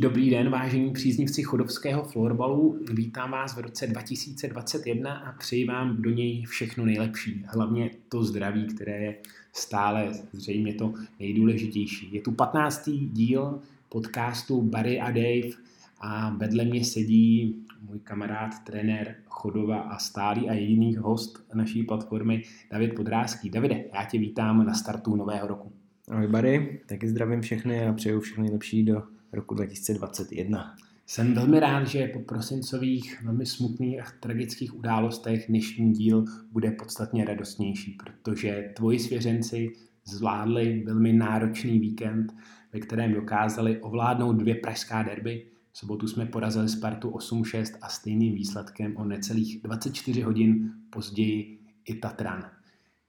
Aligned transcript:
dobrý 0.00 0.30
den, 0.30 0.50
vážení 0.50 0.92
příznivci 0.92 1.42
chodovského 1.42 2.02
florbalu. 2.02 2.78
Vítám 2.92 3.30
vás 3.30 3.56
v 3.56 3.58
roce 3.58 3.86
2021 3.86 5.14
a 5.14 5.32
přeji 5.32 5.64
vám 5.64 6.02
do 6.02 6.10
něj 6.10 6.44
všechno 6.44 6.84
nejlepší. 6.84 7.44
Hlavně 7.48 7.90
to 8.08 8.22
zdraví, 8.22 8.66
které 8.66 9.02
je 9.02 9.16
stále 9.52 10.12
zřejmě 10.32 10.74
to 10.74 10.94
nejdůležitější. 11.18 12.14
Je 12.14 12.20
tu 12.20 12.32
15. 12.32 12.90
díl 13.12 13.60
podcastu 13.88 14.62
Barry 14.62 15.00
a 15.00 15.10
Dave 15.10 15.56
a 16.00 16.30
vedle 16.30 16.64
mě 16.64 16.84
sedí 16.84 17.56
můj 17.88 17.98
kamarád, 17.98 18.50
trenér 18.64 19.14
Chodova 19.26 19.80
a 19.80 19.98
stálý 19.98 20.48
a 20.48 20.52
jediný 20.52 20.96
host 20.96 21.46
naší 21.54 21.82
platformy 21.82 22.42
David 22.70 22.94
Podrázký. 22.94 23.50
Davide, 23.50 23.84
já 23.94 24.04
tě 24.04 24.18
vítám 24.18 24.66
na 24.66 24.74
startu 24.74 25.16
nového 25.16 25.46
roku. 25.46 25.72
Ahoj 26.10 26.26
Barry, 26.26 26.80
taky 26.86 27.08
zdravím 27.08 27.40
všechny 27.40 27.86
a 27.86 27.92
přeju 27.92 28.20
všechno 28.20 28.42
nejlepší 28.42 28.82
do 28.82 29.02
roku 29.32 29.54
2021. 29.54 30.76
Jsem 31.06 31.34
velmi 31.34 31.60
rád, 31.60 31.84
že 31.84 32.06
po 32.06 32.20
prosincových 32.20 33.22
velmi 33.22 33.46
smutných 33.46 34.00
a 34.00 34.04
tragických 34.20 34.74
událostech 34.78 35.44
dnešní 35.48 35.92
díl 35.92 36.24
bude 36.52 36.70
podstatně 36.70 37.24
radostnější, 37.24 37.98
protože 38.04 38.72
tvoji 38.76 38.98
svěřenci 38.98 39.72
zvládli 40.04 40.82
velmi 40.86 41.12
náročný 41.12 41.78
víkend, 41.78 42.32
ve 42.72 42.80
kterém 42.80 43.14
dokázali 43.14 43.80
ovládnout 43.80 44.32
dvě 44.32 44.54
pražská 44.54 45.02
derby. 45.02 45.46
V 45.72 45.78
sobotu 45.78 46.08
jsme 46.08 46.26
porazili 46.26 46.68
Spartu 46.68 47.10
8-6 47.10 47.78
a 47.82 47.88
stejným 47.88 48.34
výsledkem 48.34 48.96
o 48.96 49.04
necelých 49.04 49.62
24 49.62 50.22
hodin 50.22 50.72
později 50.90 51.58
i 51.84 51.94
Tatran. 51.94 52.50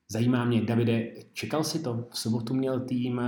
Zajímá 0.10 0.46
mě, 0.46 0.62
Davide, 0.62 1.12
čekal 1.34 1.64
si 1.64 1.80
to? 1.80 2.08
V 2.12 2.18
sobotu 2.20 2.54
měl 2.54 2.80
tým, 2.80 3.22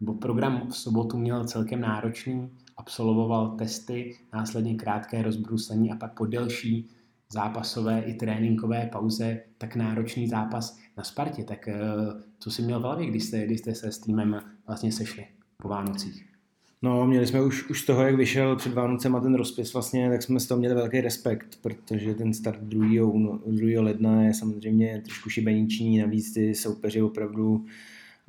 nebo 0.00 0.14
program 0.14 0.68
v 0.70 0.76
sobotu 0.76 1.18
měl 1.18 1.44
celkem 1.44 1.80
náročný, 1.80 2.50
absolvoval 2.76 3.48
testy, 3.48 4.16
následně 4.32 4.74
krátké 4.74 5.22
rozbrusení 5.22 5.92
a 5.92 5.96
pak 5.96 6.14
po 6.14 6.26
delší 6.26 6.88
zápasové 7.32 8.00
i 8.00 8.14
tréninkové 8.14 8.88
pauze 8.92 9.40
tak 9.58 9.76
náročný 9.76 10.28
zápas 10.28 10.78
na 10.96 11.04
Spartě. 11.04 11.44
Tak 11.44 11.68
eh, 11.68 11.76
co 12.38 12.50
si 12.50 12.62
měl 12.62 12.80
v 12.80 12.82
hlavě, 12.82 13.06
když 13.06 13.24
jste, 13.24 13.46
když 13.46 13.60
jste 13.60 13.74
se 13.74 13.92
s 13.92 13.98
týmem 13.98 14.40
vlastně 14.66 14.92
sešli 14.92 15.26
po 15.56 15.68
Vánocích? 15.68 16.26
No, 16.82 17.06
měli 17.06 17.26
jsme 17.26 17.42
už, 17.42 17.70
už 17.70 17.82
z 17.82 17.86
toho, 17.86 18.02
jak 18.02 18.16
vyšel 18.16 18.56
před 18.56 18.74
Vánocem 18.74 19.16
a 19.16 19.20
ten 19.20 19.34
rozpis 19.34 19.72
vlastně, 19.72 20.10
tak 20.10 20.22
jsme 20.22 20.40
z 20.40 20.46
toho 20.46 20.58
měli 20.58 20.74
velký 20.74 21.00
respekt, 21.00 21.58
protože 21.62 22.14
ten 22.14 22.34
start 22.34 22.60
2. 22.60 22.86
2. 23.46 23.82
ledna 23.82 24.22
je 24.22 24.34
samozřejmě 24.34 25.02
trošku 25.04 25.30
šibeniční, 25.30 25.98
navíc 25.98 26.32
ty 26.32 26.54
soupeři 26.54 27.02
opravdu 27.02 27.64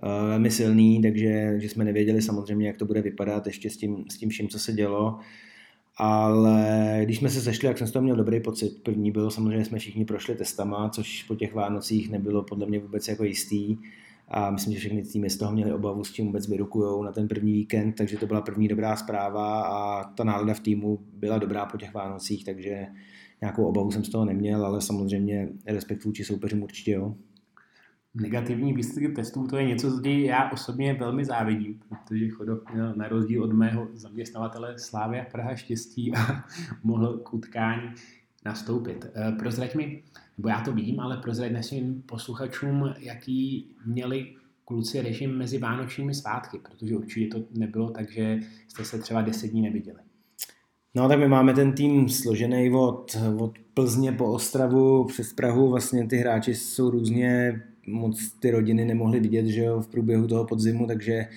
velmi 0.04 0.52
silný, 0.52 1.02
takže 1.02 1.54
že 1.58 1.70
jsme 1.70 1.86
nevěděli 1.86 2.22
samozřejmě, 2.22 2.68
jak 2.68 2.78
to 2.78 2.86
bude 2.86 3.02
vypadat 3.02 3.48
ještě 3.48 3.70
s 3.70 3.78
tím, 3.78 4.06
s 4.12 4.18
tím 4.18 4.30
vším, 4.30 4.50
co 4.50 4.60
se 4.60 4.74
dělo. 4.74 5.20
Ale 5.98 7.00
když 7.04 7.18
jsme 7.18 7.30
se 7.30 7.42
sešli, 7.42 7.68
tak 7.68 7.78
jsem 7.78 7.88
z 7.88 7.92
toho 7.92 8.04
měl 8.04 8.16
dobrý 8.16 8.40
pocit. 8.40 8.84
První 8.84 9.12
byl 9.12 9.32
samozřejmě, 9.32 9.58
že 9.58 9.66
jsme 9.66 9.80
všichni 9.80 10.06
prošli 10.06 10.36
testama, 10.36 10.90
což 10.90 11.24
po 11.24 11.36
těch 11.36 11.54
Vánocích 11.54 12.12
nebylo 12.12 12.44
podle 12.44 12.66
mě 12.66 12.80
vůbec 12.80 13.08
jako 13.08 13.24
jistý 13.24 13.78
a 14.28 14.52
myslím, 14.52 14.74
že 14.74 14.80
všechny 14.80 15.04
týmy 15.04 15.30
z 15.30 15.38
toho 15.38 15.52
měly 15.52 15.74
obavu, 15.74 16.04
s 16.04 16.12
čím 16.12 16.26
vůbec 16.26 16.48
vyrukujou 16.48 17.04
na 17.04 17.12
ten 17.12 17.28
první 17.28 17.54
víkend, 17.54 17.94
takže 17.94 18.18
to 18.18 18.28
byla 18.28 18.42
první 18.42 18.68
dobrá 18.68 18.96
zpráva 18.96 19.62
a 19.62 20.04
ta 20.04 20.24
nálada 20.24 20.54
v 20.54 20.60
týmu 20.60 21.00
byla 21.14 21.38
dobrá 21.38 21.66
po 21.66 21.78
těch 21.78 21.94
Vánocích, 21.94 22.46
takže 22.46 22.88
nějakou 23.42 23.66
obavu 23.66 23.92
jsem 23.92 24.04
z 24.04 24.10
toho 24.10 24.26
neměl, 24.26 24.66
ale 24.66 24.82
samozřejmě 24.82 25.50
respekt 25.66 26.06
vůči 26.06 26.24
soupeřům 26.24 26.64
určitě 26.64 26.92
jo. 26.92 27.16
Negativní 28.22 28.74
výsledky 28.74 29.08
testů, 29.08 29.48
to 29.48 29.58
je 29.58 29.66
něco, 29.66 30.02
co 30.02 30.10
já 30.10 30.52
osobně 30.52 30.94
velmi 30.94 31.26
závidím, 31.26 31.80
protože 31.90 32.30
Chodov 32.30 32.60
měl 32.74 32.94
na 32.96 33.08
rozdíl 33.08 33.44
od 33.44 33.54
mého 33.54 33.88
zaměstnavatele 33.94 34.80
Slávia 34.80 35.26
Praha 35.32 35.56
štěstí 35.56 36.14
a 36.16 36.44
mohl 36.84 37.18
k 37.18 37.34
utkání 37.34 37.90
nastoupit. 38.46 39.06
Eh, 39.16 39.32
prozrať 39.32 39.76
mi, 39.76 40.04
nebo 40.38 40.50
já 40.50 40.62
to 40.62 40.74
vím, 40.74 41.00
ale 41.00 41.18
prozrať 41.18 41.52
našim 41.52 42.02
posluchačům, 42.02 42.94
jaký 43.00 43.68
měli 43.86 44.34
kluci 44.66 45.02
režim 45.02 45.38
mezi 45.38 45.58
vánočními 45.58 46.14
svátky, 46.14 46.60
protože 46.60 46.96
určitě 46.96 47.36
to 47.36 47.46
nebylo 47.52 47.90
tak, 47.90 48.12
že 48.12 48.40
jste 48.68 48.86
se 48.86 49.00
třeba 49.00 49.22
deset 49.22 49.48
dní 49.48 49.62
neviděli. 49.62 50.00
No 50.96 51.08
tak 51.08 51.20
my 51.20 51.28
máme 51.28 51.54
ten 51.54 51.74
tým 51.74 52.10
složený 52.10 52.72
od, 52.72 53.18
od 53.40 53.52
Plzně 53.74 54.12
po 54.12 54.32
Ostravu 54.32 55.06
přes 55.06 55.34
Prahu, 55.34 55.70
vlastně 55.70 56.08
ty 56.08 56.18
hráči 56.18 56.56
jsou 56.56 56.90
různě, 56.90 57.62
moc 57.88 58.32
ty 58.40 58.52
rodiny 58.52 58.86
nemohly 58.86 59.20
vidět, 59.20 59.46
že 59.46 59.64
jo, 59.64 59.82
v 59.82 59.88
průběhu 59.88 60.28
toho 60.28 60.46
podzimu, 60.46 60.88
takže 60.88 61.28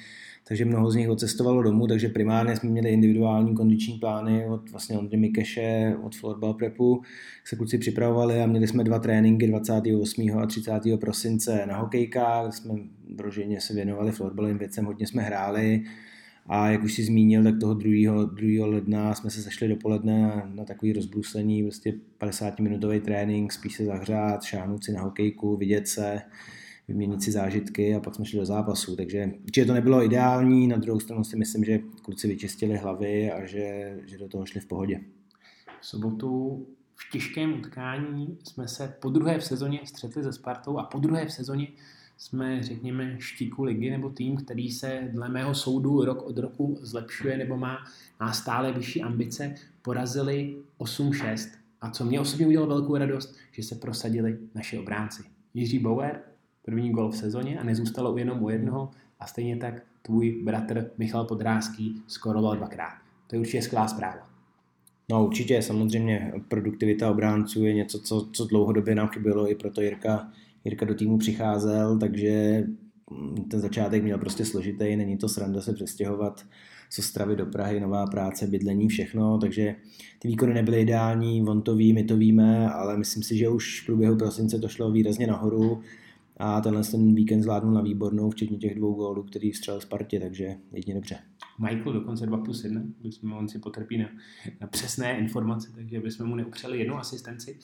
takže 0.51 0.65
mnoho 0.65 0.91
z 0.91 0.95
nich 0.95 1.09
odcestovalo 1.09 1.63
domů, 1.63 1.87
takže 1.87 2.09
primárně 2.09 2.57
jsme 2.57 2.71
měli 2.71 2.91
individuální 2.91 3.55
kondiční 3.55 3.99
plány 3.99 4.47
od 4.47 4.71
vlastně 4.71 4.99
Ondry 4.99 5.17
Mikeše, 5.17 5.97
od 6.03 6.17
Florbal 6.17 6.55
Prepu, 6.55 7.03
se 7.45 7.57
kluci 7.57 7.79
připravovali 7.79 8.43
a 8.43 8.47
měli 8.47 8.67
jsme 8.67 8.85
dva 8.85 8.99
tréninky 8.99 9.47
28. 9.47 10.39
a 10.39 10.47
30. 10.47 10.73
prosince 11.01 11.67
na 11.67 11.77
hokejkách, 11.77 12.55
jsme 12.55 12.75
broženě 13.09 13.61
se 13.61 13.75
věnovali 13.75 14.13
florbalovým 14.13 14.59
věcem, 14.59 14.85
hodně 14.85 15.07
jsme 15.07 15.23
hráli, 15.23 15.83
a 16.53 16.69
jak 16.69 16.83
už 16.83 16.95
si 16.95 17.05
zmínil, 17.05 17.43
tak 17.43 17.55
toho 17.61 17.75
2. 17.75 18.25
2. 18.25 18.67
ledna 18.67 19.15
jsme 19.15 19.31
se 19.31 19.43
sešli 19.43 19.69
dopoledne 19.69 20.23
na, 20.23 20.51
na 20.55 20.65
takový 20.65 20.93
rozbruslení, 20.93 21.63
prostě 21.63 21.95
50-minutový 22.21 23.01
trénink, 23.01 23.53
spíš 23.53 23.77
se 23.77 23.85
zahřát, 23.85 24.43
šáhnout 24.43 24.85
si 24.85 24.93
na 24.93 25.03
hokejku, 25.03 25.57
vidět 25.57 25.89
se, 25.89 26.21
vyměnit 26.89 27.23
si 27.23 27.33
zážitky 27.33 27.95
a 27.95 28.01
pak 28.01 28.15
jsme 28.15 28.25
šli 28.25 28.39
do 28.39 28.47
zápasu. 28.47 28.97
Takže 28.97 29.31
určitě 29.43 29.65
to 29.65 29.75
nebylo 29.75 30.05
ideální, 30.05 30.67
na 30.67 30.77
druhou 30.77 31.01
stranu 31.01 31.25
si 31.25 31.37
myslím, 31.37 31.65
že 31.65 31.79
kluci 32.03 32.29
vyčistili 32.29 32.77
hlavy 32.77 33.31
a 33.31 33.47
že, 33.47 33.99
že 34.07 34.19
do 34.19 34.29
toho 34.29 34.47
šli 34.47 34.61
v 34.61 34.67
pohodě. 34.67 35.01
V 35.81 35.87
sobotu 35.87 36.67
v 36.95 37.11
těžkém 37.13 37.55
utkání 37.55 38.39
jsme 38.45 38.69
se 38.69 38.95
po 39.01 39.11
druhé 39.11 39.39
v 39.39 39.45
sezóně 39.45 39.81
střetli 39.85 40.23
se 40.23 40.33
Spartou 40.33 40.79
a 40.79 40.85
po 40.85 40.99
druhé 40.99 41.27
v 41.27 41.33
sezóně 41.33 41.69
jsme, 42.21 42.63
řekněme, 42.63 43.17
štiku 43.19 43.65
ligy 43.65 43.91
nebo 43.91 44.11
tým, 44.11 44.37
který 44.37 44.71
se 44.71 45.09
dle 45.13 45.29
mého 45.29 45.55
soudu 45.55 46.05
rok 46.05 46.23
od 46.23 46.39
roku 46.39 46.79
zlepšuje 46.83 47.39
nebo 47.39 47.57
má, 47.57 47.79
má 48.21 48.33
stále 48.33 48.73
vyšší 48.73 49.03
ambice, 49.03 49.55
porazili 49.83 50.57
8-6. 50.79 51.51
A 51.81 51.91
co 51.91 52.05
mě 52.05 52.21
osobně 52.21 52.47
udělalo 52.47 52.69
velkou 52.69 52.97
radost, 52.97 53.37
že 53.53 53.63
se 53.63 53.75
prosadili 53.75 54.39
naši 54.55 54.79
obránci. 54.79 55.23
Jiří 55.55 55.79
Bauer, 55.79 56.21
první 56.63 56.91
gol 56.91 57.11
v 57.11 57.17
sezóně 57.17 57.59
a 57.59 57.65
nezůstalo 57.65 58.19
jenom 58.19 58.43
u 58.43 58.49
jednoho 58.49 58.91
a 59.21 59.27
stejně 59.27 59.57
tak 59.57 59.83
tvůj 60.03 60.43
bratr 60.45 60.91
Michal 60.99 61.25
Podrázký 61.25 62.03
skoroval 62.07 62.57
dvakrát. 62.57 62.95
To 63.27 63.37
je 63.37 63.41
určitě 63.41 63.63
skvělá 63.63 63.89
zpráva. 63.89 64.31
No 65.11 65.27
určitě, 65.27 65.63
samozřejmě 65.63 66.33
produktivita 66.49 67.11
obránců 67.11 67.65
je 67.65 67.75
něco, 67.75 68.01
co, 68.01 68.29
co 68.33 68.47
dlouhodobě 68.47 68.95
nám 68.95 69.09
chybělo, 69.09 69.51
i 69.51 69.55
proto 69.55 69.81
Jirka, 69.81 70.31
Jirka 70.65 70.87
do 70.87 70.95
týmu 70.95 71.19
přicházel, 71.19 71.99
takže 71.99 72.65
ten 73.51 73.61
začátek 73.61 74.03
měl 74.03 74.19
prostě 74.19 74.45
složitý, 74.45 74.97
není 74.97 75.17
to 75.17 75.29
sranda 75.29 75.61
se 75.61 75.73
přestěhovat 75.73 76.45
z 76.91 76.99
Ostravy 76.99 77.37
do 77.37 77.47
Prahy, 77.47 77.81
nová 77.81 78.07
práce, 78.07 78.47
bydlení, 78.47 78.89
všechno, 78.89 79.39
takže 79.39 79.75
ty 80.19 80.29
výkony 80.29 80.55
nebyly 80.55 80.81
ideální, 80.81 81.43
on 81.43 81.63
to 81.63 81.77
ví, 81.77 81.93
my 81.93 82.05
to 82.05 82.17
víme, 82.17 82.71
ale 82.71 82.99
myslím 82.99 83.23
si, 83.23 83.37
že 83.37 83.49
už 83.49 83.83
v 83.83 83.87
průběhu 83.87 84.17
prosince 84.17 84.59
to 84.59 84.69
šlo 84.69 84.91
výrazně 84.91 85.27
nahoru 85.27 85.81
a 86.41 86.61
tenhle 86.61 86.83
ten 86.85 87.15
víkend 87.15 87.43
zvládnul 87.43 87.73
na 87.73 87.81
výbornou, 87.81 88.31
včetně 88.31 88.59
těch 88.59 88.75
dvou 88.75 88.95
gólů, 88.95 89.23
který 89.23 89.53
střelil 89.53 89.81
Spartě, 89.81 90.21
takže 90.21 90.57
jedině 90.73 90.95
dobře. 90.95 91.19
Michael 91.59 91.93
dokonce 91.93 92.27
2 92.27 92.39
plus 92.39 92.65
1, 92.65 92.83
bychom 93.03 93.33
on 93.33 93.49
si 93.49 93.59
potrpí 93.59 93.99
na, 93.99 94.09
na 94.61 94.67
přesné 94.67 95.19
informace, 95.19 95.73
takže 95.75 96.01
bychom 96.01 96.27
mu 96.27 96.37
neupřeli 96.37 96.79
jednu 96.79 96.99
asistenci. 96.99 97.59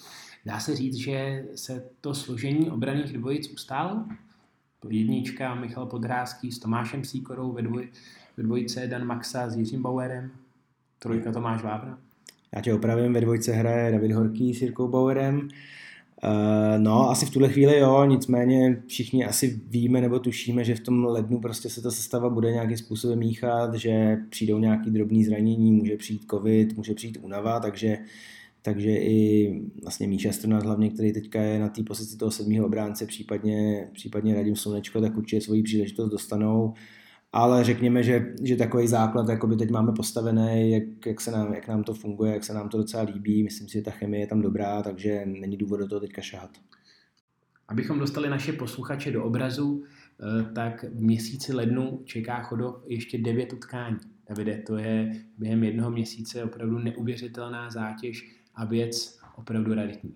Dá 0.46 0.60
se 0.60 0.76
říct, 0.76 0.94
že 0.94 1.46
se 1.54 1.90
to 2.00 2.14
složení 2.14 2.70
obraných 2.70 3.12
dvojic 3.12 3.52
ustálo? 3.52 4.04
Jednička 4.88 5.54
Michal 5.54 5.86
Podrázký 5.86 6.52
s 6.52 6.58
Tomášem 6.58 7.04
Síkorou 7.04 7.52
ve, 7.52 7.62
dvoj, 7.62 7.88
ve 8.36 8.42
dvojice 8.42 8.86
Dan 8.86 9.04
Maxa 9.04 9.50
s 9.50 9.56
Jiřím 9.56 9.82
Bauerem, 9.82 10.30
trojka 10.98 11.32
Tomáš 11.32 11.62
Vávra. 11.62 11.98
Já 12.54 12.60
tě 12.62 12.74
opravím, 12.74 13.12
ve 13.12 13.20
dvojce 13.20 13.52
hraje 13.52 13.92
David 13.92 14.12
Horký 14.12 14.54
s 14.54 14.62
Jirkou 14.62 14.88
Bauerem, 14.88 15.48
no, 16.78 17.10
asi 17.10 17.26
v 17.26 17.30
tuhle 17.30 17.48
chvíli 17.48 17.78
jo, 17.78 18.04
nicméně 18.04 18.82
všichni 18.86 19.24
asi 19.24 19.60
víme 19.68 20.00
nebo 20.00 20.18
tušíme, 20.18 20.64
že 20.64 20.74
v 20.74 20.80
tom 20.80 21.04
lednu 21.04 21.40
prostě 21.40 21.68
se 21.68 21.82
ta 21.82 21.90
sestava 21.90 22.28
bude 22.28 22.52
nějakým 22.52 22.76
způsobem 22.76 23.18
míchat, 23.18 23.74
že 23.74 24.16
přijdou 24.30 24.58
nějaký 24.58 24.90
drobný 24.90 25.24
zranění, 25.24 25.72
může 25.72 25.96
přijít 25.96 26.26
covid, 26.30 26.76
může 26.76 26.94
přijít 26.94 27.18
únava, 27.22 27.60
takže 27.60 27.98
takže 28.62 28.90
i 28.90 29.52
vlastně 29.82 30.08
Míša 30.08 30.32
Strnat 30.32 30.62
hlavně, 30.62 30.90
který 30.90 31.12
teďka 31.12 31.40
je 31.42 31.58
na 31.58 31.68
té 31.68 31.82
pozici 31.82 32.16
toho 32.16 32.30
sedmého 32.30 32.66
obránce, 32.66 33.06
případně, 33.06 33.88
případně 33.92 34.34
Radim 34.34 34.56
Slunečko, 34.56 35.00
tak 35.00 35.16
určitě 35.16 35.40
svoji 35.40 35.62
příležitost 35.62 36.10
dostanou 36.10 36.74
ale 37.36 37.64
řekněme, 37.64 38.02
že, 38.02 38.34
že 38.42 38.56
takový 38.56 38.86
základ 38.86 39.28
jako 39.28 39.46
by 39.46 39.56
teď 39.56 39.70
máme 39.70 39.92
postavený, 39.92 40.70
jak, 40.70 41.06
jak, 41.06 41.20
se 41.20 41.30
nám, 41.30 41.54
jak 41.54 41.68
nám 41.68 41.84
to 41.84 41.94
funguje, 41.94 42.32
jak 42.32 42.44
se 42.44 42.54
nám 42.54 42.68
to 42.68 42.78
docela 42.78 43.02
líbí, 43.02 43.42
myslím 43.42 43.68
si, 43.68 43.72
že 43.72 43.82
ta 43.82 43.90
chemie 43.90 44.22
je 44.22 44.26
tam 44.26 44.42
dobrá, 44.42 44.82
takže 44.82 45.22
není 45.26 45.56
důvod 45.56 45.76
do 45.76 45.88
toho 45.88 46.00
teďka 46.00 46.22
šahat. 46.22 46.50
Abychom 47.68 47.98
dostali 47.98 48.28
naše 48.28 48.52
posluchače 48.52 49.10
do 49.10 49.24
obrazu, 49.24 49.82
eh, 49.84 50.52
tak 50.54 50.84
v 50.84 51.02
měsíci 51.02 51.52
lednu 51.52 52.02
čeká 52.04 52.42
Chodov 52.42 52.82
ještě 52.86 53.18
devět 53.18 53.52
utkání. 53.52 53.98
Davide, 54.28 54.62
to 54.66 54.76
je 54.76 55.12
během 55.38 55.64
jednoho 55.64 55.90
měsíce 55.90 56.44
opravdu 56.44 56.78
neuvěřitelná 56.78 57.70
zátěž 57.70 58.36
a 58.54 58.64
věc 58.64 59.18
opravdu 59.36 59.74
raditní. 59.74 60.14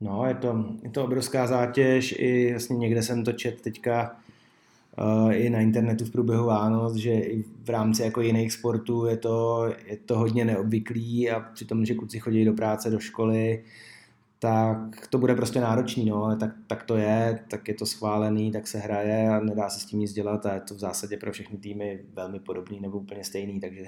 No, 0.00 0.24
je 0.26 0.34
to, 0.34 0.76
je 0.82 0.90
to 0.90 1.04
obrovská 1.04 1.46
zátěž, 1.46 2.14
i 2.18 2.50
vlastně 2.50 2.76
někde 2.76 3.02
jsem 3.02 3.24
to 3.24 3.32
čet 3.32 3.60
teďka 3.60 4.16
i 5.30 5.50
na 5.50 5.60
internetu 5.60 6.04
v 6.04 6.10
průběhu 6.10 6.46
Vánoc, 6.46 6.94
že 6.94 7.12
i 7.12 7.42
v 7.42 7.68
rámci 7.68 8.02
jako 8.02 8.20
jiných 8.20 8.52
sportů 8.52 9.06
je 9.06 9.16
to, 9.16 9.68
je 9.86 9.96
to 9.96 10.18
hodně 10.18 10.44
neobvyklý 10.44 11.30
a 11.30 11.40
přitom, 11.40 11.84
že 11.84 11.94
kluci 11.94 12.18
chodí 12.18 12.44
do 12.44 12.52
práce, 12.52 12.90
do 12.90 12.98
školy, 12.98 13.64
tak 14.38 15.06
to 15.10 15.18
bude 15.18 15.34
prostě 15.34 15.60
náročný, 15.60 16.04
no, 16.04 16.24
ale 16.24 16.36
tak, 16.36 16.50
tak 16.66 16.82
to 16.82 16.96
je, 16.96 17.44
tak 17.50 17.68
je 17.68 17.74
to 17.74 17.86
schválený, 17.86 18.52
tak 18.52 18.66
se 18.66 18.78
hraje 18.78 19.28
a 19.28 19.40
nedá 19.40 19.68
se 19.68 19.80
s 19.80 19.84
tím 19.84 20.00
nic 20.00 20.12
dělat 20.12 20.46
a 20.46 20.54
je 20.54 20.60
to 20.60 20.74
v 20.74 20.78
zásadě 20.78 21.16
pro 21.16 21.32
všechny 21.32 21.58
týmy 21.58 22.04
velmi 22.12 22.40
podobný 22.40 22.80
nebo 22.80 22.98
úplně 22.98 23.24
stejný, 23.24 23.60
takže 23.60 23.84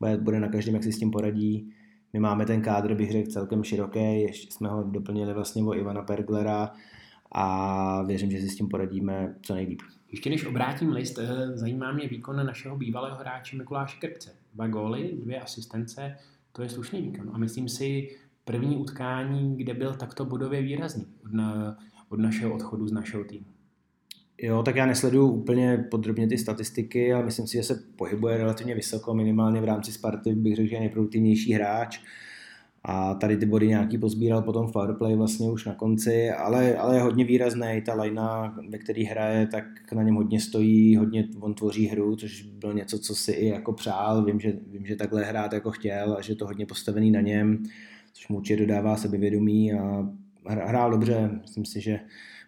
bude, 0.00 0.16
bude 0.16 0.40
na 0.40 0.48
každém, 0.48 0.74
jak 0.74 0.84
si 0.84 0.92
s 0.92 0.98
tím 0.98 1.10
poradí. 1.10 1.70
My 2.12 2.20
máme 2.20 2.46
ten 2.46 2.62
kádr, 2.62 2.94
bych 2.94 3.12
řekl, 3.12 3.30
celkem 3.30 3.64
široký, 3.64 4.22
ještě 4.22 4.52
jsme 4.52 4.68
ho 4.68 4.82
doplnili 4.82 5.34
vlastně 5.34 5.64
o 5.64 5.74
Ivana 5.74 6.02
Perglera 6.02 6.72
a 7.32 8.02
věřím, 8.02 8.30
že 8.30 8.40
si 8.40 8.48
s 8.48 8.56
tím 8.56 8.68
poradíme 8.68 9.34
co 9.42 9.54
nejlíp. 9.54 9.80
Ještě 10.10 10.30
než 10.30 10.44
obrátím 10.44 10.92
list, 10.92 11.18
eh, 11.18 11.56
zajímá 11.56 11.92
mě 11.92 12.08
výkon 12.08 12.46
našeho 12.46 12.76
bývalého 12.76 13.16
hráče 13.16 13.56
Mikuláše 13.56 14.00
Krpce. 14.00 14.36
Dva 14.54 14.66
góly, 14.66 15.10
dvě 15.22 15.40
asistence, 15.40 16.16
to 16.52 16.62
je 16.62 16.68
slušný 16.68 17.02
výkon. 17.02 17.30
A 17.32 17.38
myslím 17.38 17.68
si, 17.68 18.16
první 18.44 18.76
utkání, 18.76 19.56
kde 19.56 19.74
byl 19.74 19.94
takto 19.94 20.24
bodově 20.24 20.62
výrazný 20.62 21.06
od, 21.24 21.32
na, 21.32 21.78
od 22.08 22.20
našeho 22.20 22.54
odchodu 22.54 22.88
z 22.88 22.92
našeho 22.92 23.24
týmu. 23.24 23.46
Jo, 24.42 24.62
tak 24.62 24.76
já 24.76 24.86
nesleduju 24.86 25.26
úplně 25.26 25.86
podrobně 25.90 26.28
ty 26.28 26.38
statistiky, 26.38 27.12
ale 27.12 27.24
myslím 27.24 27.46
si, 27.46 27.56
že 27.56 27.62
se 27.62 27.82
pohybuje 27.96 28.36
relativně 28.36 28.74
vysoko, 28.74 29.14
minimálně 29.14 29.60
v 29.60 29.64
rámci 29.64 29.92
Sparty 29.92 30.34
bych 30.34 30.56
řekl, 30.56 30.68
že 30.68 30.76
je 30.76 30.80
nejproduktivnější 30.80 31.52
hráč. 31.52 32.00
A 32.84 33.14
tady 33.14 33.36
ty 33.36 33.46
body 33.46 33.68
nějaký 33.68 33.98
pozbíral 33.98 34.42
potom 34.42 34.66
v 34.66 34.72
powerplay 34.72 35.16
vlastně 35.16 35.50
už 35.50 35.64
na 35.64 35.74
konci, 35.74 36.30
ale, 36.30 36.76
ale 36.76 36.96
je 36.96 37.02
hodně 37.02 37.24
výrazný, 37.24 37.82
ta 37.86 37.94
lajna, 37.94 38.56
ve 38.68 38.78
který 38.78 39.04
hraje, 39.04 39.46
tak 39.46 39.64
na 39.94 40.02
něm 40.02 40.14
hodně 40.14 40.40
stojí, 40.40 40.96
hodně 40.96 41.28
on 41.40 41.54
tvoří 41.54 41.86
hru, 41.86 42.16
což 42.16 42.42
bylo 42.42 42.72
něco, 42.72 42.98
co 42.98 43.14
si 43.14 43.32
i 43.32 43.46
jako 43.46 43.72
přál, 43.72 44.24
vím, 44.24 44.40
že, 44.40 44.52
vím, 44.66 44.86
že 44.86 44.96
takhle 44.96 45.24
hrát 45.24 45.52
jako 45.52 45.70
chtěl 45.70 46.16
a 46.18 46.20
že 46.20 46.34
to 46.34 46.46
hodně 46.46 46.66
postavený 46.66 47.10
na 47.10 47.20
něm 47.20 47.62
což 48.14 48.28
mu 48.28 48.36
určitě 48.36 48.56
dodává 48.56 48.96
sebevědomí 48.96 49.72
a 49.72 50.08
hrál 50.46 50.90
dobře. 50.90 51.30
Myslím 51.42 51.64
si, 51.64 51.80
že 51.80 52.00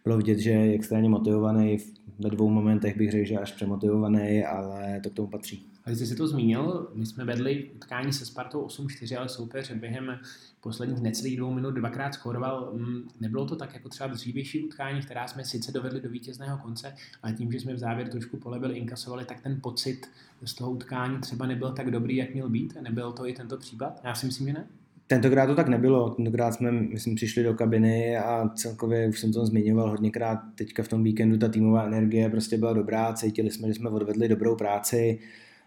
bylo 0.05 0.17
vidět, 0.17 0.39
že 0.39 0.51
je 0.51 0.75
extrémně 0.75 1.09
motivovaný. 1.09 1.79
Ve 2.19 2.31
dvou 2.31 2.51
momentech 2.51 2.97
bych 2.97 3.11
řekl, 3.11 3.27
že 3.27 3.39
až 3.39 3.53
přemotivovaný, 3.53 4.45
ale 4.45 5.01
to 5.01 5.11
k 5.11 5.15
tomu 5.15 5.29
patří. 5.29 5.67
A 5.87 5.91
jsi 5.91 6.07
si 6.07 6.17
to 6.17 6.29
zmínil, 6.29 6.89
my 6.95 7.07
jsme 7.07 7.25
vedli 7.25 7.71
utkání 7.75 8.13
se 8.13 8.27
Spartou 8.27 8.67
8-4, 8.67 9.19
ale 9.19 9.29
soupeř 9.29 9.73
během 9.73 10.19
posledních 10.61 11.01
necelých 11.01 11.37
dvou 11.37 11.53
minut 11.55 11.71
dvakrát 11.71 12.15
skoroval. 12.15 12.73
Mm, 12.75 13.09
nebylo 13.21 13.47
to 13.47 13.57
tak 13.57 13.75
jako 13.75 13.89
třeba 13.89 14.07
dřívější 14.07 14.65
utkání, 14.65 15.01
která 15.01 15.29
jsme 15.29 15.45
sice 15.45 15.73
dovedli 15.73 16.01
do 16.01 16.09
vítězného 16.09 16.59
konce, 16.59 16.95
ale 17.23 17.33
tím, 17.33 17.53
že 17.53 17.61
jsme 17.61 17.75
v 17.75 17.79
závěr 17.79 18.09
trošku 18.09 18.37
polevili, 18.37 18.77
inkasovali, 18.79 19.25
tak 19.25 19.41
ten 19.41 19.61
pocit 19.61 20.07
z 20.45 20.55
toho 20.55 20.71
utkání 20.71 21.19
třeba 21.19 21.47
nebyl 21.47 21.73
tak 21.73 21.91
dobrý, 21.91 22.17
jak 22.17 22.35
měl 22.35 22.49
být. 22.49 22.79
Nebyl 22.81 23.13
to 23.13 23.27
i 23.27 23.33
tento 23.33 23.57
případ? 23.57 24.01
Já 24.05 24.15
si 24.15 24.27
myslím, 24.27 24.47
že 24.47 24.53
ne. 24.53 24.67
Tentokrát 25.07 25.47
to 25.47 25.55
tak 25.55 25.69
nebylo. 25.69 26.11
Tentokrát 26.11 26.53
jsme, 26.53 26.73
myslím, 26.73 27.15
přišli 27.15 27.43
do 27.43 27.55
kabiny 27.55 28.19
a 28.19 28.49
celkově, 28.49 29.09
už 29.09 29.21
jsem 29.21 29.33
to 29.33 29.47
zmiňoval 29.47 29.91
hodněkrát, 29.91 30.39
teďka 30.55 30.83
v 30.83 30.89
tom 30.89 31.05
víkendu 31.05 31.39
ta 31.39 31.49
týmová 31.49 31.85
energie 31.85 32.31
prostě 32.31 32.59
byla 32.59 32.73
dobrá, 32.73 33.13
cítili 33.13 33.51
jsme, 33.51 33.69
že 33.69 33.75
jsme 33.75 33.91
odvedli 33.91 34.29
dobrou 34.29 34.57
práci 34.57 35.19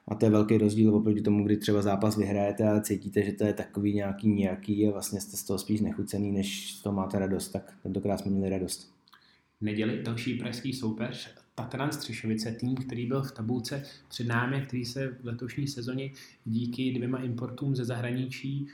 a 0.09 0.15
to 0.15 0.25
je 0.25 0.31
velký 0.31 0.57
rozdíl 0.57 0.95
oproti 0.95 1.21
tomu, 1.21 1.43
kdy 1.43 1.57
třeba 1.57 1.81
zápas 1.81 2.17
vyhrajete 2.17 2.69
a 2.69 2.81
cítíte, 2.81 3.23
že 3.23 3.31
to 3.31 3.43
je 3.43 3.53
takový 3.53 3.93
nějaký 3.93 4.27
nějaký 4.27 4.87
a 4.87 4.91
vlastně 4.91 5.21
jste 5.21 5.37
z 5.37 5.43
toho 5.43 5.59
spíš 5.59 5.81
nechucený, 5.81 6.31
než 6.31 6.73
toho 6.73 6.95
máte 6.95 7.19
radost, 7.19 7.49
tak 7.49 7.77
tentokrát 7.83 8.17
jsme 8.17 8.31
měli 8.31 8.49
radost. 8.49 8.93
Neděli 9.61 10.03
další 10.03 10.33
pražský 10.33 10.73
soupeř 10.73 11.35
Tatran 11.55 11.91
Střešovice, 11.91 12.51
tým, 12.51 12.75
který 12.75 13.05
byl 13.05 13.21
v 13.21 13.31
tabulce 13.31 13.83
před 14.09 14.27
námi, 14.27 14.63
který 14.67 14.85
se 14.85 15.07
v 15.07 15.25
letošní 15.25 15.67
sezóně 15.67 16.11
díky 16.45 16.93
dvěma 16.93 17.17
importům 17.17 17.75
ze 17.75 17.85
zahraničí 17.85 18.67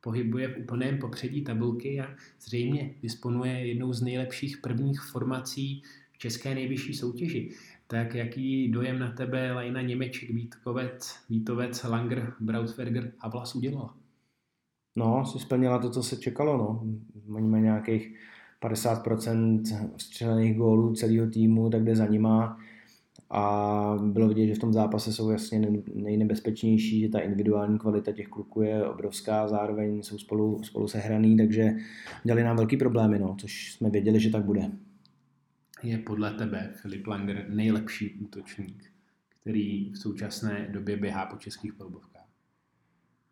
pohybuje 0.00 0.48
v 0.48 0.58
úplném 0.58 0.98
popředí 0.98 1.42
tabulky 1.42 2.00
a 2.00 2.14
zřejmě 2.40 2.94
disponuje 3.02 3.66
jednou 3.66 3.92
z 3.92 4.02
nejlepších 4.02 4.58
prvních 4.58 5.00
formací 5.00 5.82
v 6.12 6.18
české 6.18 6.54
nejvyšší 6.54 6.94
soutěži. 6.94 7.50
Tak 7.86 8.14
jaký 8.14 8.68
dojem 8.68 8.98
na 8.98 9.12
tebe 9.12 9.52
Lajna 9.52 9.82
Němeček, 9.82 10.30
Vítkovec, 10.30 11.16
Vítovec, 11.30 11.82
Langer, 11.82 12.32
Brautberger 12.40 13.12
a 13.20 13.28
Vlas 13.28 13.54
udělala? 13.54 13.94
No, 14.96 15.26
si 15.26 15.38
splnila 15.38 15.78
to, 15.78 15.90
co 15.90 16.02
se 16.02 16.16
čekalo. 16.16 16.58
No. 16.58 16.82
Mají 17.26 17.62
nějakých 17.62 18.14
50% 18.62 19.62
střelených 19.96 20.56
gólů 20.56 20.94
celého 20.94 21.30
týmu, 21.30 21.70
tak 21.70 21.84
jde 21.84 21.96
za 21.96 22.06
nima 22.06 22.58
a 23.30 23.96
bylo 24.02 24.28
vidět, 24.28 24.46
že 24.46 24.54
v 24.54 24.58
tom 24.58 24.72
zápase 24.72 25.12
jsou 25.12 25.30
jasně 25.30 25.68
nejnebezpečnější, 25.94 27.00
že 27.00 27.08
ta 27.08 27.18
individuální 27.18 27.78
kvalita 27.78 28.12
těch 28.12 28.28
kluků 28.28 28.62
je 28.62 28.84
obrovská, 28.84 29.48
zároveň 29.48 30.02
jsou 30.02 30.18
spolu, 30.18 30.62
spolu 30.62 30.88
sehraný, 30.88 31.36
takže 31.36 31.70
dělali 32.24 32.42
nám 32.42 32.56
velký 32.56 32.76
problémy, 32.76 33.18
no, 33.18 33.36
což 33.40 33.72
jsme 33.72 33.90
věděli, 33.90 34.20
že 34.20 34.30
tak 34.30 34.44
bude. 34.44 34.70
Je 35.84 35.98
podle 35.98 36.30
tebe 36.30 36.72
Filip 36.82 37.06
Langer 37.06 37.46
nejlepší 37.48 38.14
útočník, 38.14 38.84
který 39.40 39.90
v 39.92 39.98
současné 39.98 40.68
době 40.72 40.96
běhá 40.96 41.26
po 41.26 41.36
českých 41.36 41.74
polbovkách? 41.74 42.28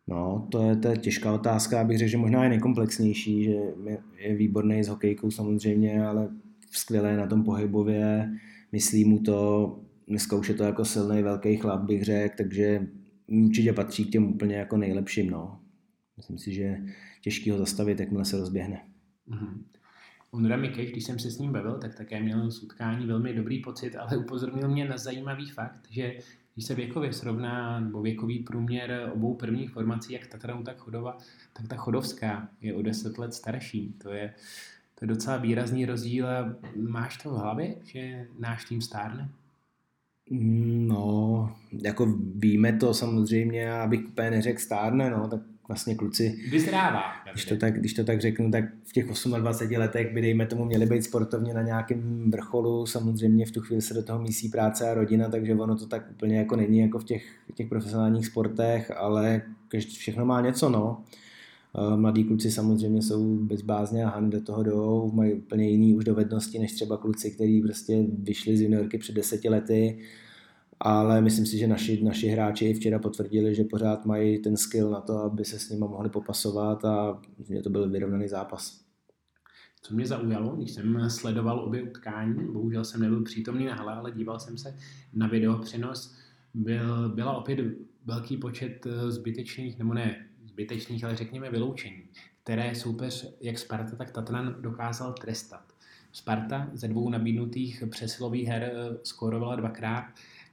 No, 0.06 0.48
to 0.50 0.62
je, 0.62 0.76
to 0.76 0.88
je 0.88 0.96
těžká 0.96 1.32
otázka, 1.32 1.80
abych 1.80 1.98
řekl, 1.98 2.10
že 2.10 2.16
možná 2.16 2.44
je 2.44 2.48
nejkomplexnější, 2.48 3.44
že 3.44 3.50
je, 3.50 3.98
je 4.16 4.34
výborný 4.34 4.84
s 4.84 4.88
hokejkou 4.88 5.30
samozřejmě, 5.30 6.06
ale 6.06 6.28
skvělé 6.70 7.16
na 7.16 7.26
tom 7.26 7.44
pohybově, 7.44 8.32
myslí 8.72 9.04
mu 9.04 9.18
to, 9.18 9.80
dneska 10.08 10.36
už 10.36 10.48
je 10.48 10.54
to 10.54 10.64
jako 10.64 10.84
silný 10.84 11.22
velký 11.22 11.56
chlap, 11.56 11.82
bych 11.82 12.04
řekl, 12.04 12.34
takže 12.36 12.86
určitě 13.26 13.72
patří 13.72 14.04
k 14.04 14.10
těm 14.10 14.24
úplně 14.24 14.56
jako 14.56 14.76
nejlepším. 14.76 15.30
No. 15.30 15.60
Myslím 16.16 16.38
si, 16.38 16.54
že 16.54 16.78
těžký 17.20 17.50
ho 17.50 17.58
zastavit, 17.58 18.00
jakmile 18.00 18.24
se 18.24 18.38
rozběhne. 18.38 18.82
Mm-hmm. 19.28 19.62
Ondra 20.34 20.56
Mikeš, 20.56 20.90
když 20.90 21.04
jsem 21.04 21.18
se 21.18 21.30
s 21.30 21.38
ním 21.38 21.52
bavil, 21.52 21.78
tak 21.78 21.94
také 21.94 22.20
měl 22.20 22.50
z 22.50 22.62
utkání 22.62 23.06
velmi 23.06 23.34
dobrý 23.34 23.62
pocit, 23.62 23.96
ale 23.96 24.16
upozornil 24.16 24.68
mě 24.68 24.88
na 24.88 24.98
zajímavý 24.98 25.50
fakt, 25.50 25.86
že 25.90 26.14
když 26.54 26.66
se 26.66 26.74
věkově 26.74 27.12
srovná, 27.12 27.80
nebo 27.80 28.02
věkový 28.02 28.38
průměr 28.38 29.10
obou 29.14 29.34
prvních 29.34 29.70
formací, 29.70 30.12
jak 30.12 30.26
Tatranu, 30.26 30.62
tak 30.62 30.78
Chodova, 30.78 31.18
tak 31.52 31.68
ta 31.68 31.76
Chodovská 31.76 32.48
je 32.60 32.74
o 32.74 32.82
deset 32.82 33.18
let 33.18 33.34
starší. 33.34 33.94
To 34.02 34.10
je, 34.10 34.34
to 34.94 35.04
je 35.04 35.08
docela 35.08 35.36
výrazný 35.36 35.86
rozdíl 35.86 36.26
máš 36.76 37.16
to 37.16 37.30
v 37.30 37.36
hlavě, 37.36 37.76
že 37.84 38.26
náš 38.38 38.64
tým 38.64 38.80
stárne? 38.80 39.28
No, 40.30 41.56
jako 41.72 42.18
víme 42.34 42.72
to 42.72 42.94
samozřejmě, 42.94 43.72
abych 43.72 44.06
úplně 44.06 44.30
neřekl 44.30 44.58
stárne, 44.58 45.10
no, 45.10 45.28
tak 45.28 45.40
vlastně 45.72 45.94
kluci... 45.94 46.38
Vyzrává. 46.50 47.02
Když 47.32 47.44
to, 47.44 47.56
tak, 47.56 47.78
když 47.78 47.94
to 47.94 48.04
tak 48.04 48.20
řeknu, 48.20 48.50
tak 48.50 48.64
v 48.84 48.92
těch 48.92 49.04
28 49.04 49.76
letech 49.76 50.12
by, 50.12 50.20
dejme 50.20 50.46
tomu, 50.46 50.64
měli 50.64 50.86
být 50.86 51.04
sportovně 51.04 51.54
na 51.54 51.62
nějakém 51.62 52.30
vrcholu. 52.30 52.86
Samozřejmě 52.86 53.46
v 53.46 53.50
tu 53.50 53.60
chvíli 53.60 53.82
se 53.82 53.94
do 53.94 54.02
toho 54.02 54.18
mísí 54.18 54.48
práce 54.48 54.90
a 54.90 54.94
rodina, 54.94 55.28
takže 55.28 55.54
ono 55.54 55.76
to 55.76 55.86
tak 55.86 56.10
úplně 56.10 56.38
jako 56.38 56.56
není 56.56 56.78
jako 56.78 56.98
v 56.98 57.04
těch, 57.04 57.24
v 57.50 57.54
těch 57.54 57.68
profesionálních 57.68 58.26
sportech, 58.26 58.90
ale 58.96 59.42
všechno 59.98 60.24
má 60.24 60.40
něco, 60.40 60.68
no. 60.68 61.04
Eh, 61.74 61.96
mladí 61.96 62.24
kluci 62.24 62.50
samozřejmě 62.50 63.02
jsou 63.02 63.36
bez 63.36 63.62
bázně 63.62 64.04
a 64.04 64.08
Han 64.08 64.30
do 64.30 64.40
toho 64.40 64.62
jdou, 64.62 65.10
mají 65.14 65.34
úplně 65.34 65.68
jiný 65.68 65.94
už 65.94 66.04
dovednosti 66.04 66.58
než 66.58 66.72
třeba 66.72 66.96
kluci, 66.96 67.30
kteří 67.30 67.62
prostě 67.62 68.04
vyšli 68.18 68.56
z 68.56 68.60
juniorky 68.60 68.98
před 68.98 69.14
deseti 69.14 69.48
lety, 69.48 69.98
ale 70.84 71.20
myslím 71.20 71.46
si, 71.46 71.58
že 71.58 71.66
naši, 71.66 72.04
naši 72.04 72.26
hráči 72.26 72.64
i 72.64 72.74
včera 72.74 72.98
potvrdili, 72.98 73.54
že 73.54 73.64
pořád 73.64 74.06
mají 74.06 74.42
ten 74.42 74.56
skill 74.56 74.90
na 74.90 75.00
to, 75.00 75.18
aby 75.18 75.44
se 75.44 75.58
s 75.58 75.70
nimi 75.70 75.80
mohli 75.80 76.10
popasovat 76.10 76.84
a 76.84 77.20
že 77.48 77.62
to 77.62 77.70
byl 77.70 77.90
vyrovnaný 77.90 78.28
zápas. 78.28 78.82
Co 79.82 79.94
mě 79.94 80.06
zaujalo, 80.06 80.56
když 80.56 80.70
jsem 80.70 81.10
sledoval 81.10 81.60
obě 81.60 81.82
utkání, 81.82 82.52
bohužel 82.52 82.84
jsem 82.84 83.00
nebyl 83.00 83.22
přítomný 83.22 83.66
na 83.66 83.74
hale, 83.74 83.94
ale 83.94 84.12
díval 84.12 84.40
jsem 84.40 84.58
se 84.58 84.76
na 85.12 85.26
video 85.26 85.58
přenos, 85.58 86.16
byl, 86.54 87.08
byla 87.08 87.36
opět 87.36 87.58
velký 88.04 88.36
počet 88.36 88.86
eh, 88.86 89.10
zbytečných, 89.10 89.78
nebo 89.78 89.94
ne 89.94 90.26
zbytečných, 90.44 91.04
ale 91.04 91.16
řekněme 91.16 91.50
vyloučení, 91.50 92.02
které 92.42 92.74
soupeř 92.74 93.34
jak 93.40 93.58
Sparta, 93.58 93.96
tak 93.96 94.10
Tatran 94.10 94.56
dokázal 94.60 95.12
trestat. 95.12 95.72
Sparta 96.12 96.70
ze 96.72 96.88
dvou 96.88 97.10
nabídnutých 97.10 97.84
přesilových 97.90 98.48
her 98.48 98.62
eh, 98.62 98.98
skórovala 99.02 99.56
dvakrát 99.56 100.04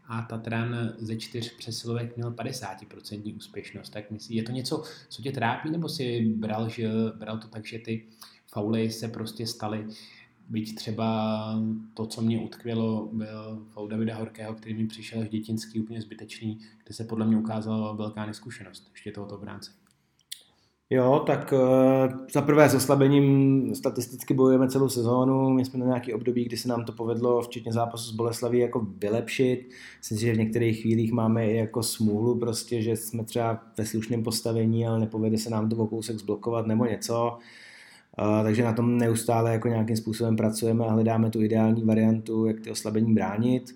a 0.09 0.21
Tatran 0.21 0.93
ze 0.97 1.15
čtyř 1.15 1.55
přesilovek 1.57 2.17
měl 2.17 2.31
50% 2.31 3.35
úspěšnost. 3.35 3.89
Tak 3.89 4.11
myslí, 4.11 4.35
je 4.35 4.43
to 4.43 4.51
něco, 4.51 4.83
co 5.09 5.21
tě 5.21 5.31
trápí, 5.31 5.69
nebo 5.69 5.89
si 5.89 6.33
bral, 6.35 6.69
že, 6.69 6.89
bral 7.15 7.37
to 7.37 7.47
tak, 7.47 7.65
že 7.65 7.79
ty 7.79 8.05
fauly 8.47 8.91
se 8.91 9.07
prostě 9.07 9.47
staly 9.47 9.87
byť 10.49 10.75
třeba 10.75 11.39
to, 11.93 12.05
co 12.05 12.21
mě 12.21 12.39
utkvělo, 12.39 13.09
byl 13.13 13.65
fou 13.69 13.87
Davida 13.87 14.15
Horkého, 14.15 14.53
který 14.53 14.75
mi 14.75 14.87
přišel 14.87 15.21
až 15.21 15.29
dětinský 15.29 15.79
úplně 15.79 16.01
zbytečný, 16.01 16.59
kde 16.83 16.93
se 16.93 17.03
podle 17.03 17.25
mě 17.25 17.37
ukázala 17.37 17.93
velká 17.93 18.25
neskušenost 18.25 18.89
ještě 18.91 19.11
tohoto 19.11 19.37
bránce. 19.37 19.78
Jo, 20.91 21.24
tak 21.27 21.53
uh, 21.53 22.27
za 22.34 22.41
prvé 22.41 22.69
s 22.69 22.75
oslabením 22.75 23.75
statisticky 23.75 24.34
bojujeme 24.34 24.69
celou 24.69 24.89
sezónu. 24.89 25.50
My 25.50 25.65
jsme 25.65 25.79
na 25.79 25.86
nějaký 25.86 26.13
období, 26.13 26.46
kdy 26.46 26.58
se 26.58 26.67
nám 26.67 26.86
to 26.86 26.91
povedlo, 26.91 27.41
včetně 27.41 27.74
zápasu 27.74 28.12
s 28.12 28.15
Boleslaví, 28.15 28.60
jako 28.60 28.88
vylepšit. 28.98 29.69
Myslím 29.98 30.17
si, 30.17 30.25
že 30.25 30.34
v 30.34 30.38
některých 30.38 30.81
chvílích 30.81 31.12
máme 31.12 31.48
i 31.48 31.55
jako 31.55 31.84
smůlu, 31.84 32.39
prostě, 32.39 32.81
že 32.81 32.96
jsme 32.96 33.24
třeba 33.24 33.63
ve 33.77 33.86
slušném 33.86 34.24
postavení, 34.24 34.88
ale 34.88 35.00
nepovede 35.00 35.38
se 35.38 35.50
nám 35.50 35.69
to 35.69 35.75
o 35.75 35.88
kousek 35.88 36.19
zblokovat 36.19 36.67
nebo 36.67 36.86
něco. 36.86 37.38
Uh, 38.22 38.43
takže 38.43 38.63
na 38.63 38.74
tom 38.74 38.98
neustále 38.98 39.53
jako 39.53 39.67
nějakým 39.67 39.98
způsobem 39.98 40.36
pracujeme 40.36 40.86
a 40.86 40.91
hledáme 40.91 41.29
tu 41.29 41.41
ideální 41.41 41.84
variantu, 41.84 42.46
jak 42.46 42.60
ty 42.60 42.72
oslabení 42.72 43.13
bránit. 43.13 43.75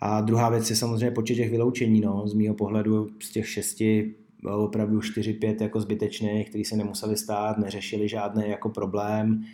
A 0.00 0.20
druhá 0.20 0.48
věc 0.50 0.70
je 0.70 0.76
samozřejmě 0.76 1.10
počet 1.10 1.34
těch 1.34 1.50
vyloučení. 1.50 2.00
No. 2.00 2.28
Z 2.28 2.34
mého 2.34 2.54
pohledu 2.54 3.08
z 3.22 3.30
těch 3.30 3.48
šesti 3.48 4.14
opravdu 4.44 4.98
4-5 4.98 5.62
jako 5.62 5.80
zbytečných, 5.80 6.48
který 6.48 6.64
se 6.64 6.76
nemuseli 6.76 7.16
stát, 7.16 7.58
neřešili 7.58 8.08
žádný 8.08 8.48
jako 8.48 8.68
problém. 8.68 9.44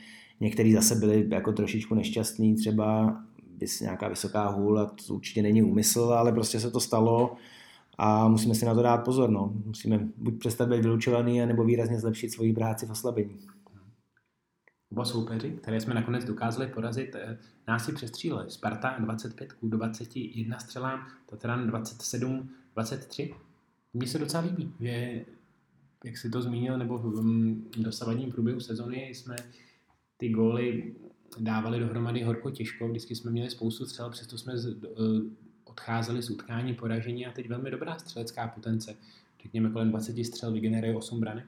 Někteří 0.41 0.73
zase 0.73 0.95
byli 0.95 1.27
jako 1.31 1.53
trošičku 1.53 1.95
nešťastní, 1.95 2.55
třeba 2.55 3.17
bys 3.59 3.81
nějaká 3.81 4.09
vysoká 4.09 4.49
hůl 4.49 4.79
a 4.79 4.87
to 5.07 5.15
určitě 5.15 5.43
není 5.43 5.63
úmysl, 5.63 6.01
ale 6.01 6.33
prostě 6.33 6.61
se 6.61 6.71
to 6.71 6.81
stalo 6.81 7.37
a 7.99 8.29
musíme 8.29 8.55
si 8.55 8.65
na 8.65 8.75
to 8.75 8.83
dát 8.83 8.99
pozor. 8.99 9.31
No. 9.31 9.53
Musíme 9.65 10.09
buď 10.17 10.39
přestat 10.39 10.69
být 10.69 10.83
vylučovaný, 10.83 11.47
nebo 11.47 11.65
výrazně 11.65 12.01
zlepšit 12.01 12.31
svoji 12.31 12.53
práci 12.53 12.87
v 12.87 12.91
oslabení. 12.91 13.39
Oba 14.93 15.05
soupeři, 15.05 15.51
které 15.51 15.81
jsme 15.81 15.95
nakonec 15.95 16.25
dokázali 16.25 16.67
porazit, 16.67 17.15
eh, 17.15 17.39
nás 17.69 17.85
si 17.85 17.93
přestříleli. 17.93 18.51
Sparta 18.51 18.97
25 18.99 19.53
k 19.53 19.57
21 19.63 20.59
střelám, 20.59 21.07
Tatran 21.27 21.67
27 21.67 22.51
23 22.75 23.35
mně 23.95 24.07
se 24.07 24.19
docela 24.19 24.43
líbí, 24.43 24.73
že 24.81 25.25
jak 26.05 26.19
si 26.19 26.31
to 26.31 26.43
zmínil, 26.43 26.79
nebo 26.79 26.99
v 26.99 27.83
dosavadním 27.83 28.31
průběhu 28.31 28.61
sezony 28.61 29.09
jsme 29.15 29.37
ty 30.17 30.29
góly 30.29 30.95
dávali 31.39 31.81
dohromady 31.81 32.23
horko 32.23 32.51
těžko, 32.51 32.89
vždycky 32.89 33.17
jsme 33.17 33.31
měli 33.31 33.51
spoustu 33.51 33.87
střel, 33.87 34.11
přesto 34.11 34.39
jsme 34.39 34.53
uh, 34.53 34.59
odcházeli 35.65 36.23
z 36.23 36.31
utkání 36.31 36.75
poražení 36.75 37.27
a 37.27 37.33
teď 37.33 37.49
velmi 37.49 37.71
dobrá 37.71 37.99
střelecká 37.99 38.49
potence. 38.49 38.97
Řekněme 39.43 39.71
kolem 39.71 39.91
20 39.91 40.25
střel 40.25 40.53
vygeneruje 40.53 40.97
8 40.97 41.21
branek. 41.21 41.47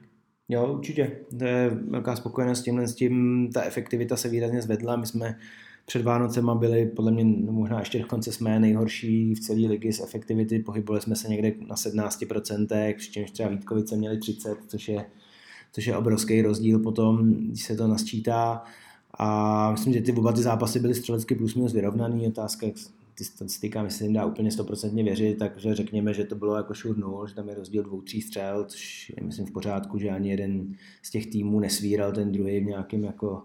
Jo, 0.49 0.73
určitě. 0.73 1.19
To 1.39 1.45
je 1.45 1.69
velká 1.69 2.15
spokojenost 2.15 2.59
s 2.59 2.63
tímhle, 2.63 2.87
s 2.87 2.95
tím 2.95 3.49
ta 3.53 3.63
efektivita 3.63 4.15
se 4.15 4.29
výrazně 4.29 4.61
zvedla. 4.61 4.95
My 4.95 5.05
jsme 5.05 5.39
před 5.85 6.01
Vánocema 6.01 6.55
byli, 6.55 6.85
podle 6.85 7.11
mě 7.11 7.23
možná 7.51 7.79
ještě 7.79 7.99
dokonce 7.99 8.31
jsme 8.31 8.59
nejhorší 8.59 9.35
v 9.35 9.39
celé 9.39 9.67
ligy 9.67 9.93
z 9.93 9.99
efektivity, 9.99 10.59
pohybovali 10.59 11.01
jsme 11.01 11.15
se 11.15 11.27
někde 11.27 11.51
na 11.67 11.75
17%, 11.75 12.95
přičemž 12.95 13.31
třeba 13.31 13.49
Vítkovice 13.49 13.95
měli 13.95 14.17
30, 14.17 14.57
což 14.67 14.89
je, 14.89 15.05
což 15.73 15.85
je 15.85 15.97
obrovský 15.97 16.41
rozdíl 16.41 16.79
potom, 16.79 17.33
když 17.33 17.63
se 17.63 17.75
to 17.75 17.87
nasčítá. 17.87 18.63
A 19.17 19.71
myslím, 19.71 19.93
že 19.93 20.01
ty 20.01 20.13
oba 20.13 20.31
ty 20.31 20.41
zápasy 20.41 20.79
byly 20.79 20.95
střelecky 20.95 21.35
plus 21.35 21.55
minus 21.55 21.73
vyrovnaný. 21.73 22.27
Otázka, 22.27 22.65
jak 22.65 22.75
ty 23.15 23.23
statistika, 23.23 23.83
myslím, 23.83 24.13
dá 24.13 24.25
úplně 24.25 24.51
stoprocentně 24.51 25.03
věřit, 25.03 25.37
takže 25.39 25.75
řekněme, 25.75 26.13
že 26.13 26.23
to 26.23 26.35
bylo 26.35 26.55
jako 26.55 26.73
šur 26.73 27.25
že 27.27 27.35
tam 27.35 27.49
je 27.49 27.55
rozdíl 27.55 27.83
dvou, 27.83 28.01
tří 28.01 28.21
střel, 28.21 28.65
což 28.67 29.13
je 29.17 29.23
myslím 29.23 29.45
v 29.45 29.51
pořádku, 29.51 29.97
že 29.99 30.09
ani 30.09 30.29
jeden 30.29 30.75
z 31.01 31.09
těch 31.11 31.27
týmů 31.27 31.59
nesvíral 31.59 32.11
ten 32.11 32.31
druhý 32.31 32.59
v 32.59 32.65
nějakém 32.65 33.03
jako 33.03 33.43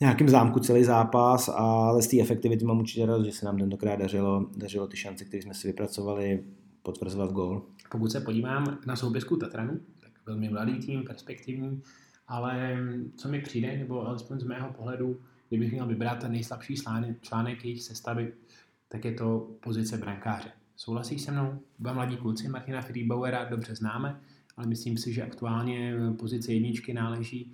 nějakém 0.00 0.28
zámku 0.28 0.60
celý 0.60 0.84
zápas, 0.84 1.48
ale 1.48 2.02
z 2.02 2.08
té 2.08 2.20
efektivity 2.20 2.64
mám 2.64 2.78
určitě 2.78 3.06
rád, 3.06 3.24
že 3.24 3.32
se 3.32 3.46
nám 3.46 3.58
tentokrát 3.58 3.96
dařilo, 3.96 4.46
dařilo 4.56 4.86
ty 4.86 4.96
šance, 4.96 5.24
které 5.24 5.42
jsme 5.42 5.54
si 5.54 5.68
vypracovali, 5.68 6.44
potvrzovat 6.82 7.32
gol. 7.32 7.62
Pokud 7.90 8.12
se 8.12 8.20
podívám 8.20 8.78
na 8.86 8.96
soubězku 8.96 9.36
Tatranu, 9.36 9.80
tak 10.00 10.10
velmi 10.26 10.48
mladý 10.48 10.78
tým, 10.78 11.04
perspektivní, 11.04 11.82
ale 12.28 12.78
co 13.16 13.28
mi 13.28 13.40
přijde, 13.40 13.76
nebo 13.78 14.06
alespoň 14.06 14.40
z 14.40 14.44
mého 14.44 14.72
pohledu, 14.72 15.20
kdybych 15.48 15.72
měl 15.72 15.86
vybrat 15.86 16.18
ten 16.18 16.32
nejslabší 16.32 16.74
článek 17.20 17.64
jejich 17.64 17.82
sestavy, 17.82 18.32
tak 18.88 19.04
je 19.04 19.12
to 19.12 19.48
pozice 19.60 19.98
brankáře. 19.98 20.48
Souhlasíš 20.76 21.22
se 21.22 21.32
mnou? 21.32 21.58
Dva 21.78 21.92
mladí 21.92 22.16
kluci, 22.16 22.48
Martina 22.48 22.82
Friedbauera 22.82 23.44
dobře 23.44 23.74
známe, 23.74 24.20
ale 24.56 24.66
myslím 24.66 24.98
si, 24.98 25.12
že 25.12 25.22
aktuálně 25.22 25.94
pozice 26.18 26.52
jedničky 26.52 26.94
náleží 26.94 27.52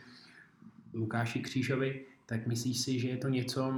Lukáši 0.94 1.40
Křížovi 1.40 2.04
tak 2.32 2.46
myslíš 2.46 2.80
si, 2.80 2.98
že 2.98 3.08
je 3.08 3.16
to 3.16 3.28
něco, 3.28 3.72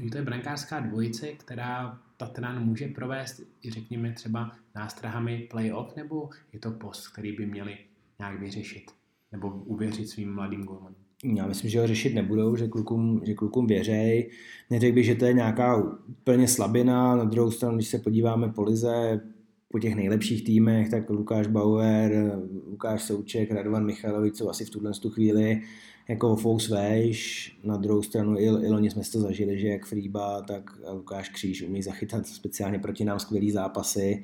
že 0.00 0.10
to 0.10 0.18
je 0.18 0.24
brankářská 0.24 0.80
dvojice, 0.80 1.26
která 1.26 1.98
Tatran 2.16 2.64
může 2.64 2.88
provést, 2.88 3.42
řekněme 3.68 4.12
třeba 4.12 4.52
nástrahami 4.74 5.48
playoff, 5.50 5.96
nebo 5.96 6.30
je 6.52 6.58
to 6.58 6.70
post, 6.70 7.08
který 7.08 7.32
by 7.32 7.46
měli 7.46 7.76
nějak 8.18 8.40
vyřešit, 8.40 8.84
nebo 9.32 9.48
uvěřit 9.48 10.08
svým 10.08 10.34
mladým 10.34 10.64
golmanům? 10.64 10.94
Já 11.36 11.46
myslím, 11.46 11.70
že 11.70 11.80
ho 11.80 11.86
řešit 11.86 12.14
nebudou, 12.14 12.56
že 12.56 12.68
klukům, 12.68 13.22
že 13.24 13.34
klukům 13.34 13.66
věřej. 13.66 14.30
Neřekl 14.70 14.94
bych, 14.94 15.06
že 15.06 15.14
to 15.14 15.24
je 15.24 15.32
nějaká 15.32 15.76
úplně 16.08 16.48
slabina. 16.48 17.16
Na 17.16 17.24
druhou 17.24 17.50
stranu, 17.50 17.76
když 17.76 17.88
se 17.88 17.98
podíváme 17.98 18.48
po 18.48 18.62
lize, 18.62 19.20
po 19.68 19.78
těch 19.78 19.94
nejlepších 19.94 20.44
týmech, 20.44 20.90
tak 20.90 21.10
Lukáš 21.10 21.46
Bauer, 21.46 22.38
Lukáš 22.66 23.02
Souček, 23.02 23.50
Radovan 23.50 23.86
Michalovič 23.86 24.36
jsou 24.36 24.48
asi 24.48 24.64
v 24.64 24.70
tuhle 24.70 24.92
chvíli 25.10 25.62
jako 26.08 26.36
Vejš, 26.70 27.58
na 27.64 27.76
druhou 27.76 28.02
stranu 28.02 28.38
i, 28.38 28.44
i 28.44 28.68
loni 28.68 28.90
jsme 28.90 29.04
si 29.04 29.12
to 29.12 29.20
zažili, 29.20 29.58
že 29.58 29.68
jak 29.68 29.86
Frýba, 29.86 30.42
tak 30.42 30.78
Lukáš 30.92 31.28
Kříž 31.28 31.62
umí 31.62 31.82
zachytat 31.82 32.26
speciálně 32.26 32.78
proti 32.78 33.04
nám 33.04 33.18
skvělý 33.18 33.50
zápasy 33.50 34.22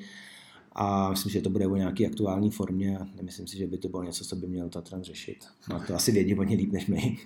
a 0.73 1.11
myslím, 1.11 1.33
že 1.33 1.41
to 1.41 1.51
bude 1.51 1.67
o 1.67 1.77
nějaký 1.77 2.07
aktuální 2.07 2.51
formě 2.51 2.99
a 2.99 3.07
nemyslím 3.17 3.47
si, 3.47 3.57
že 3.57 3.67
by 3.67 3.79
to 3.79 3.89
bylo 3.89 4.03
něco, 4.03 4.25
co 4.25 4.37
by 4.37 4.47
měl 4.47 4.69
Tatran 4.69 5.03
řešit. 5.03 5.45
No 5.71 5.81
to 5.87 5.95
asi 5.95 6.13
vědí 6.13 6.35
oni 6.35 6.57
líp 6.57 6.73
než 6.73 6.87
my. 6.87 7.19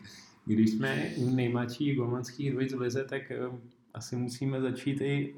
Když 0.46 0.70
jsme 0.70 1.10
nejmladší 1.34 1.94
golmanských 1.94 2.50
dvojic 2.50 2.72
v 2.72 2.80
lize, 2.80 3.04
tak 3.04 3.22
uh, 3.50 3.58
asi 3.94 4.16
musíme 4.16 4.60
začít 4.60 5.00
i, 5.00 5.34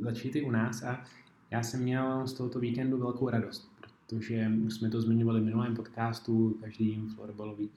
začít 0.00 0.36
i 0.36 0.42
u 0.42 0.50
nás 0.50 0.82
a 0.82 1.04
já 1.50 1.62
jsem 1.62 1.82
měl 1.82 2.26
z 2.26 2.32
tohoto 2.32 2.60
víkendu 2.60 2.98
velkou 2.98 3.28
radost, 3.28 3.70
protože 4.06 4.50
už 4.66 4.74
jsme 4.74 4.90
to 4.90 5.00
zmiňovali 5.00 5.40
v 5.40 5.44
minulém 5.44 5.76
podcastu, 5.76 6.58
každý 6.60 7.02
florbalový 7.14 7.70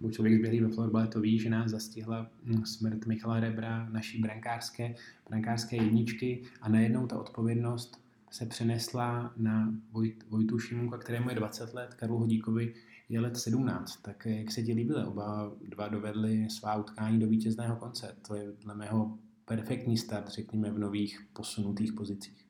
nebo 0.00 0.12
člověk 0.12 0.38
zběhlý 0.38 0.60
ve 0.60 0.68
florbale 0.68 1.06
to 1.06 1.20
ví, 1.20 1.38
že 1.38 1.50
nás 1.50 1.70
zastihla 1.70 2.30
hm, 2.44 2.64
smrt 2.64 3.06
Michala 3.06 3.40
Rebra, 3.40 3.88
naší 3.92 4.22
brankářské, 4.22 4.94
brankářské 5.28 5.76
jedničky 5.76 6.42
a 6.60 6.68
najednou 6.68 7.06
ta 7.06 7.18
odpovědnost 7.18 8.04
se 8.30 8.46
přenesla 8.46 9.32
na 9.36 9.74
Vojt, 9.92 10.24
Vojtu 10.30 10.58
Šimunka, 10.58 10.98
kterému 10.98 11.28
je 11.28 11.34
20 11.34 11.74
let, 11.74 11.94
Karlu 11.94 12.18
Hodíkovi 12.18 12.74
je 13.08 13.20
let 13.20 13.36
17. 13.36 14.02
Tak 14.02 14.26
jak 14.26 14.50
se 14.50 14.62
ti 14.62 14.72
líbilo? 14.72 15.08
Oba 15.08 15.52
dva 15.68 15.88
dovedli 15.88 16.50
svá 16.50 16.76
utkání 16.76 17.20
do 17.20 17.26
vítězného 17.26 17.76
konce. 17.76 18.16
To 18.28 18.34
je 18.34 18.52
dle 18.60 18.74
mého 18.74 19.18
perfektní 19.44 19.98
start, 19.98 20.28
řekněme, 20.28 20.70
v 20.70 20.78
nových 20.78 21.26
posunutých 21.32 21.92
pozicích. 21.92 22.43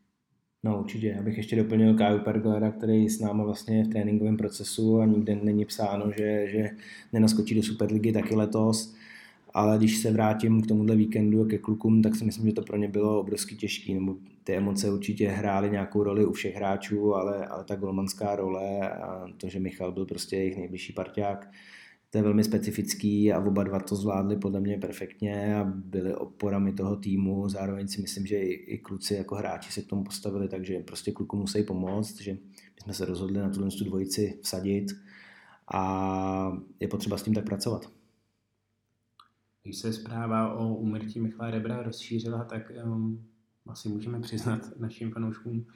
No 0.64 0.80
určitě, 0.80 1.06
já 1.08 1.22
bych 1.22 1.36
ještě 1.36 1.56
doplnil 1.56 1.94
Kaju 1.94 2.18
Perglera, 2.18 2.70
který 2.70 3.08
s 3.08 3.20
náma 3.20 3.44
vlastně 3.44 3.84
v 3.84 3.88
tréninkovém 3.88 4.36
procesu 4.36 5.00
a 5.00 5.04
nikde 5.04 5.36
není 5.42 5.64
psáno, 5.64 6.12
že, 6.12 6.46
že 6.50 6.70
nenaskočí 7.12 7.54
do 7.54 7.62
Superligy 7.62 8.12
taky 8.12 8.34
letos. 8.34 8.94
Ale 9.54 9.78
když 9.78 9.96
se 9.96 10.10
vrátím 10.10 10.62
k 10.62 10.66
tomuhle 10.66 10.96
víkendu 10.96 11.44
ke 11.44 11.58
klukům, 11.58 12.02
tak 12.02 12.16
si 12.16 12.24
myslím, 12.24 12.46
že 12.46 12.52
to 12.52 12.62
pro 12.62 12.76
ně 12.76 12.88
bylo 12.88 13.20
obrovsky 13.20 13.54
těžké. 13.54 13.94
Nebo 13.94 14.16
ty 14.44 14.54
emoce 14.54 14.92
určitě 14.92 15.28
hrály 15.28 15.70
nějakou 15.70 16.02
roli 16.02 16.26
u 16.26 16.32
všech 16.32 16.54
hráčů, 16.56 17.14
ale, 17.14 17.46
ale 17.46 17.64
ta 17.64 17.76
golmanská 17.76 18.36
role 18.36 18.90
a 18.90 19.28
to, 19.36 19.48
že 19.48 19.60
Michal 19.60 19.92
byl 19.92 20.06
prostě 20.06 20.36
jejich 20.36 20.56
nejbližší 20.56 20.92
parťák, 20.92 21.50
to 22.14 22.18
je 22.18 22.22
velmi 22.22 22.44
specifický 22.44 23.32
a 23.32 23.40
oba 23.40 23.64
dva 23.64 23.80
to 23.80 23.96
zvládli 23.96 24.36
podle 24.36 24.60
mě 24.60 24.78
perfektně 24.78 25.56
a 25.56 25.64
byli 25.64 26.14
oporami 26.14 26.72
toho 26.72 26.96
týmu. 26.96 27.48
Zároveň 27.48 27.88
si 27.88 28.00
myslím, 28.00 28.26
že 28.26 28.36
i, 28.36 28.52
i 28.52 28.78
kluci 28.78 29.14
jako 29.14 29.34
hráči 29.34 29.72
se 29.72 29.82
k 29.82 29.86
tomu 29.86 30.04
postavili, 30.04 30.48
takže 30.48 30.78
prostě 30.78 31.12
kluku 31.12 31.36
musí 31.36 31.62
pomoct, 31.62 32.20
že 32.20 32.32
my 32.32 32.80
jsme 32.82 32.94
se 32.94 33.04
rozhodli 33.04 33.38
na 33.38 33.50
tuhle 33.50 33.68
dvojici 33.84 34.38
vsadit 34.42 34.92
a 35.74 36.58
je 36.80 36.88
potřeba 36.88 37.18
s 37.18 37.22
tím 37.22 37.34
tak 37.34 37.44
pracovat. 37.44 37.90
Když 39.62 39.76
se 39.76 39.92
zpráva 39.92 40.54
o 40.54 40.74
úmrtí 40.74 41.20
Michala 41.20 41.50
Rebra 41.50 41.82
rozšířila, 41.82 42.44
tak 42.44 42.72
um, 42.84 43.24
asi 43.66 43.88
můžeme 43.88 44.20
přiznat 44.20 44.80
našim 44.80 45.10
fanouškům, 45.10 45.66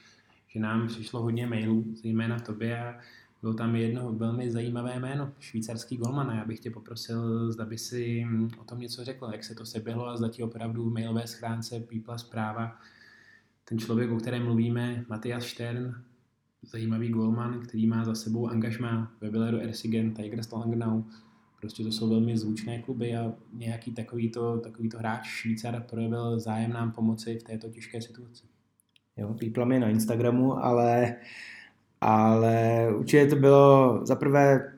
že 0.48 0.60
nám 0.60 0.88
přišlo 0.88 1.22
hodně 1.22 1.46
mailů, 1.46 1.84
zejména 2.02 2.40
tobě 2.40 2.84
a 2.84 2.98
bylo 3.40 3.54
tam 3.54 3.76
jedno 3.76 4.12
velmi 4.12 4.50
zajímavé 4.50 5.00
jméno, 5.00 5.32
švýcarský 5.40 5.96
golman. 5.96 6.36
Já 6.36 6.44
bych 6.44 6.60
tě 6.60 6.70
poprosil, 6.70 7.52
zda 7.52 7.64
by 7.64 7.78
si 7.78 8.26
o 8.60 8.64
tom 8.64 8.80
něco 8.80 9.04
řekl, 9.04 9.28
jak 9.32 9.44
se 9.44 9.54
to 9.54 9.66
seběhlo 9.66 10.06
a 10.06 10.16
zda 10.16 10.28
ti 10.28 10.42
opravdu 10.42 10.90
v 10.90 10.92
mailové 10.92 11.26
schránce 11.26 11.80
pípla 11.80 12.18
zpráva. 12.18 12.80
Ten 13.64 13.78
člověk, 13.78 14.10
o 14.10 14.16
kterém 14.16 14.44
mluvíme, 14.44 15.04
Matthias 15.08 15.44
Stern, 15.44 15.94
zajímavý 16.62 17.08
golman, 17.08 17.60
který 17.60 17.86
má 17.86 18.04
za 18.04 18.14
sebou 18.14 18.48
angažma 18.48 19.12
ve 19.20 19.30
Villeru 19.30 19.58
Ersigen, 19.58 20.14
Tigers 20.14 20.52
Langnau, 20.52 21.02
Prostě 21.60 21.82
to 21.82 21.92
jsou 21.92 22.08
velmi 22.08 22.38
zvučné 22.38 22.82
kluby 22.82 23.16
a 23.16 23.32
nějaký 23.52 23.92
takovýto, 23.92 24.58
takovýto 24.58 24.98
hráč 24.98 25.26
Švýcar 25.26 25.82
projevil 25.88 26.40
zájem 26.40 26.72
nám 26.72 26.92
pomoci 26.92 27.38
v 27.38 27.42
této 27.42 27.68
těžké 27.68 28.02
situaci. 28.02 28.44
Jo, 29.16 29.34
pípla 29.34 29.64
mi 29.64 29.80
na 29.80 29.88
Instagramu, 29.88 30.58
ale, 30.64 31.16
ale 32.00 32.86
určitě 32.96 33.26
to 33.26 33.36
bylo 33.36 34.00
za 34.06 34.16
prvé 34.16 34.72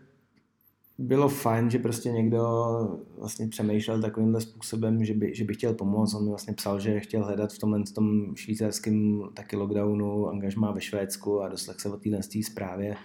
bylo 1.01 1.29
fajn, 1.29 1.71
že 1.71 1.79
prostě 1.79 2.11
někdo 2.11 2.41
vlastně 3.19 3.49
přemýšlel 3.49 4.01
takovýmhle 4.01 4.41
způsobem, 4.41 5.05
že 5.05 5.15
by, 5.15 5.35
že 5.35 5.45
by 5.45 5.55
chtěl 5.55 5.75
pomoct. 5.75 6.15
On 6.15 6.23
mi 6.23 6.29
vlastně 6.29 6.55
psal, 6.55 6.81
že 6.81 7.01
chtěl 7.01 7.25
hledat 7.25 7.53
v 7.53 7.59
tomhle 7.59 7.83
tom 7.95 8.37
švýcarském 8.37 9.23
taky 9.35 9.57
lockdownu 9.57 10.29
angažmá 10.29 10.71
ve 10.71 10.81
Švédsku 10.81 11.43
a 11.43 11.49
doslech 11.49 11.81
se 11.81 11.89
o 11.89 11.97
téhle 11.97 12.21
zprávě 12.43 12.97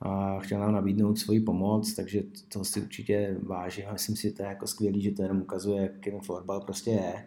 a 0.00 0.38
chtěl 0.38 0.60
nám 0.60 0.72
nabídnout 0.72 1.18
svoji 1.18 1.40
pomoc, 1.40 1.94
takže 1.94 2.22
to 2.52 2.64
si 2.64 2.80
určitě 2.80 3.36
vážím 3.42 3.84
a 3.88 3.92
myslím 3.92 4.16
si, 4.16 4.22
že 4.22 4.34
to 4.34 4.42
je 4.42 4.48
jako 4.48 4.66
skvělý, 4.66 5.02
že 5.02 5.10
to 5.10 5.22
jenom 5.22 5.40
ukazuje, 5.40 5.82
jak 5.82 5.92
ten 6.04 6.20
florbal 6.20 6.60
prostě 6.60 6.90
je 6.90 7.26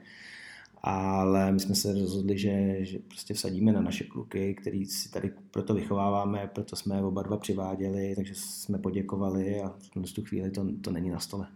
ale 0.84 1.52
my 1.52 1.60
jsme 1.60 1.76
se 1.76 1.94
rozhodli, 1.94 2.38
že, 2.38 2.86
že 2.86 3.00
prostě 3.00 3.34
vsadíme 3.34 3.72
na 3.72 3.82
naše 3.82 4.04
kluky, 4.04 4.54
který 4.54 4.86
si 4.86 5.12
tady 5.12 5.32
proto 5.52 5.74
vychováváme, 5.74 6.50
proto 6.54 6.76
jsme 6.76 7.02
oba 7.02 7.22
dva 7.22 7.38
přiváděli, 7.38 8.16
takže 8.16 8.34
jsme 8.36 8.78
poděkovali 8.78 9.62
a 9.62 9.76
v 10.06 10.14
tu 10.14 10.24
chvíli 10.24 10.52
to, 10.52 10.66
to 10.82 10.92
není 10.92 11.10
na 11.10 11.20
stole. 11.20 11.48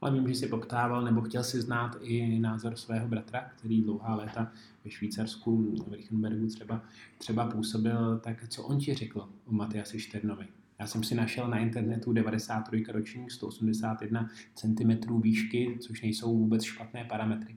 Ale 0.00 0.12
vím, 0.12 0.28
že 0.28 0.34
jsi 0.34 0.46
poptával 0.46 1.04
nebo 1.04 1.20
chtěl 1.20 1.44
si 1.44 1.60
znát 1.60 1.96
i 2.02 2.38
názor 2.38 2.76
svého 2.76 3.08
bratra, 3.08 3.50
který 3.56 3.82
dlouhá 3.82 4.14
léta 4.14 4.52
ve 4.84 4.90
Švýcarsku, 4.90 5.74
v 5.88 5.92
Richenbergu 5.92 6.46
třeba, 6.46 6.82
třeba 7.18 7.46
působil, 7.46 8.18
tak 8.18 8.48
co 8.48 8.62
on 8.62 8.78
ti 8.78 8.94
řekl 8.94 9.28
o 9.46 9.52
Matiasi 9.52 10.00
Šternovi? 10.00 10.46
Já 10.78 10.86
jsem 10.86 11.04
si 11.04 11.14
našel 11.14 11.48
na 11.48 11.58
internetu 11.58 12.12
93 12.12 12.84
ročník, 12.88 13.30
181 13.30 14.30
cm 14.54 15.20
výšky, 15.20 15.78
což 15.80 16.02
nejsou 16.02 16.38
vůbec 16.38 16.62
špatné 16.62 17.04
parametry. 17.04 17.56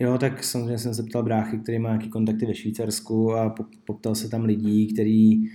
Jo, 0.00 0.18
tak 0.18 0.44
samozřejmě 0.44 0.78
jsem 0.78 0.94
se 0.94 1.02
ptal 1.02 1.22
bráchy, 1.22 1.58
který 1.58 1.78
má 1.78 1.88
nějaký 1.88 2.08
kontakty 2.08 2.46
ve 2.46 2.54
Švýcarsku 2.54 3.34
a 3.34 3.54
poptal 3.84 4.14
se 4.14 4.28
tam 4.28 4.44
lidí, 4.44 4.92
kteří 4.94 5.50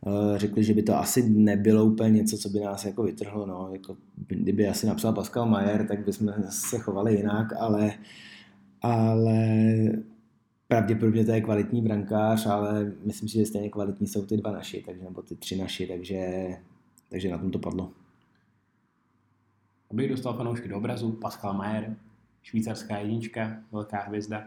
uh, 0.00 0.36
řekli, 0.36 0.64
že 0.64 0.74
by 0.74 0.82
to 0.82 0.96
asi 0.96 1.30
nebylo 1.30 1.84
úplně 1.84 2.10
něco, 2.10 2.38
co 2.38 2.48
by 2.48 2.60
nás 2.60 2.84
jako 2.84 3.02
vytrhlo. 3.02 3.46
No. 3.46 3.70
Jako, 3.72 3.96
kdyby 4.16 4.68
asi 4.68 4.86
napsal 4.86 5.12
Pascal 5.12 5.46
Mayer, 5.46 5.86
tak 5.86 6.04
bychom 6.04 6.32
se 6.48 6.78
chovali 6.78 7.16
jinak, 7.16 7.52
ale, 7.60 7.92
ale 8.82 9.46
pravděpodobně 10.68 11.24
to 11.24 11.32
je 11.32 11.40
kvalitní 11.40 11.82
brankář, 11.82 12.46
ale 12.46 12.92
myslím 13.04 13.28
si, 13.28 13.38
že 13.38 13.46
stejně 13.46 13.70
kvalitní 13.70 14.06
jsou 14.06 14.26
ty 14.26 14.36
dva 14.36 14.52
naši, 14.52 14.82
takže, 14.86 15.04
nebo 15.04 15.22
ty 15.22 15.36
tři 15.36 15.56
naši, 15.56 15.86
takže, 15.86 16.48
takže 17.08 17.30
na 17.30 17.38
tom 17.38 17.50
to 17.50 17.58
padlo. 17.58 17.92
Abych 19.90 20.10
dostal 20.10 20.36
fanoušky 20.36 20.68
do 20.68 20.76
obrazu, 20.76 21.12
Pascal 21.12 21.54
Mayer, 21.54 21.96
švýcarská 22.42 22.98
jednička, 22.98 23.56
velká 23.72 24.02
hvězda 24.02 24.44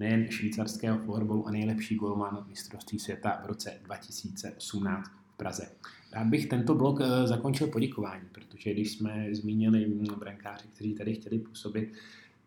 nejen 0.00 0.30
švýcarského 0.30 0.98
florbalu 0.98 1.48
a 1.48 1.50
nejlepší 1.50 1.96
golman 1.96 2.44
mistrovství 2.48 2.98
světa 2.98 3.40
v 3.44 3.46
roce 3.46 3.80
2018 3.84 5.10
v 5.34 5.36
Praze. 5.36 5.68
Rád 6.12 6.26
bych 6.26 6.46
tento 6.46 6.74
blok 6.74 7.00
eh, 7.00 7.26
zakončil 7.26 7.66
poděkování, 7.66 8.24
protože 8.32 8.72
když 8.72 8.92
jsme 8.92 9.28
zmínili 9.30 9.86
brankáři, 10.18 10.68
kteří 10.74 10.94
tady 10.94 11.14
chtěli 11.14 11.38
působit, 11.38 11.92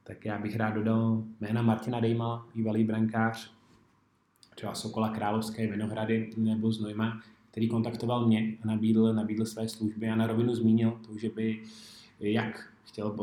tak 0.04 0.26
já 0.26 0.38
bych 0.40 0.56
rád 0.56 0.72
dodal 0.72 1.24
jména 1.42 1.62
Martina 1.62 2.00
Dejma, 2.00 2.48
bývalý 2.56 2.84
brankář, 2.84 3.52
třeba 4.56 4.76
Sokola 4.76 5.10
Královské 5.10 5.68
Vinohrady 5.68 6.30
nebo 6.38 6.72
Znojma, 6.72 7.22
který 7.52 7.68
kontaktoval 7.68 8.28
mě 8.28 8.58
a 8.64 8.68
nabídl, 8.68 9.14
nabídl 9.14 9.46
své 9.46 9.68
služby 9.68 10.10
a 10.10 10.16
na 10.16 10.28
rovinu 10.28 10.56
zmínil 10.56 11.00
to, 11.08 11.18
že 11.18 11.30
by 11.30 11.64
jak 12.32 12.74
chtěl, 12.84 13.16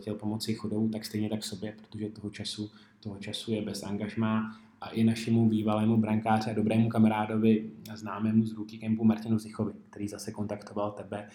chtěl 0.00 0.14
pomoci 0.14 0.54
chodou, 0.54 0.88
tak 0.88 1.04
stejně 1.04 1.28
tak 1.28 1.44
sobě, 1.44 1.74
protože 1.76 2.08
toho 2.08 2.30
času, 2.30 2.70
toho 3.00 3.18
času 3.18 3.52
je 3.52 3.62
bez 3.62 3.82
angažmá 3.82 4.60
a 4.80 4.88
i 4.88 5.04
našemu 5.04 5.48
bývalému 5.48 5.96
brankáři 5.96 6.50
a 6.50 6.54
dobrému 6.54 6.88
kamarádovi 6.88 7.70
známému 7.94 8.46
z 8.46 8.52
Rookie 8.52 8.80
Campu 8.80 9.04
Martinu 9.04 9.38
Zichovi, 9.38 9.72
který 9.90 10.08
zase 10.08 10.32
kontaktoval 10.32 10.90
tebe. 10.90 11.28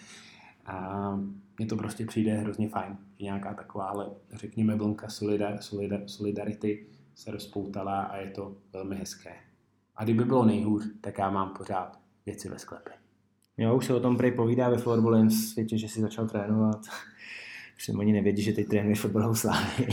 A 0.66 1.20
mně 1.58 1.66
to 1.66 1.76
prostě 1.76 2.06
přijde 2.06 2.34
hrozně 2.34 2.68
fajn, 2.68 2.96
že 3.18 3.24
nějaká 3.24 3.54
taková, 3.54 3.86
ale 3.86 4.10
řekněme, 4.32 4.76
vlnka 4.76 5.08
solidar, 5.08 5.62
solidar, 5.62 6.02
solidarity 6.06 6.86
se 7.14 7.30
rozpoutala 7.30 8.02
a 8.02 8.16
je 8.16 8.30
to 8.30 8.56
velmi 8.72 8.96
hezké. 8.96 9.34
A 9.96 10.04
kdyby 10.04 10.24
bylo 10.24 10.44
nejhůř, 10.44 10.88
tak 11.00 11.18
já 11.18 11.30
mám 11.30 11.50
pořád 11.50 12.00
věci 12.26 12.48
ve 12.48 12.58
sklepě. 12.58 13.03
Jo, 13.58 13.76
už 13.76 13.86
se 13.86 13.94
o 13.94 14.00
tom 14.00 14.16
prej 14.16 14.32
povídá 14.32 14.68
ve 14.68 14.78
florbalovém 14.78 15.30
světě, 15.30 15.78
že 15.78 15.88
si 15.88 16.00
začal 16.00 16.28
trénovat. 16.28 16.80
Jsem 17.78 18.00
ani 18.00 18.12
nevědí, 18.12 18.42
že 18.42 18.52
teď 18.52 18.68
trénuješ 18.68 19.00
fotbalovou 19.00 19.34
slávy. 19.34 19.88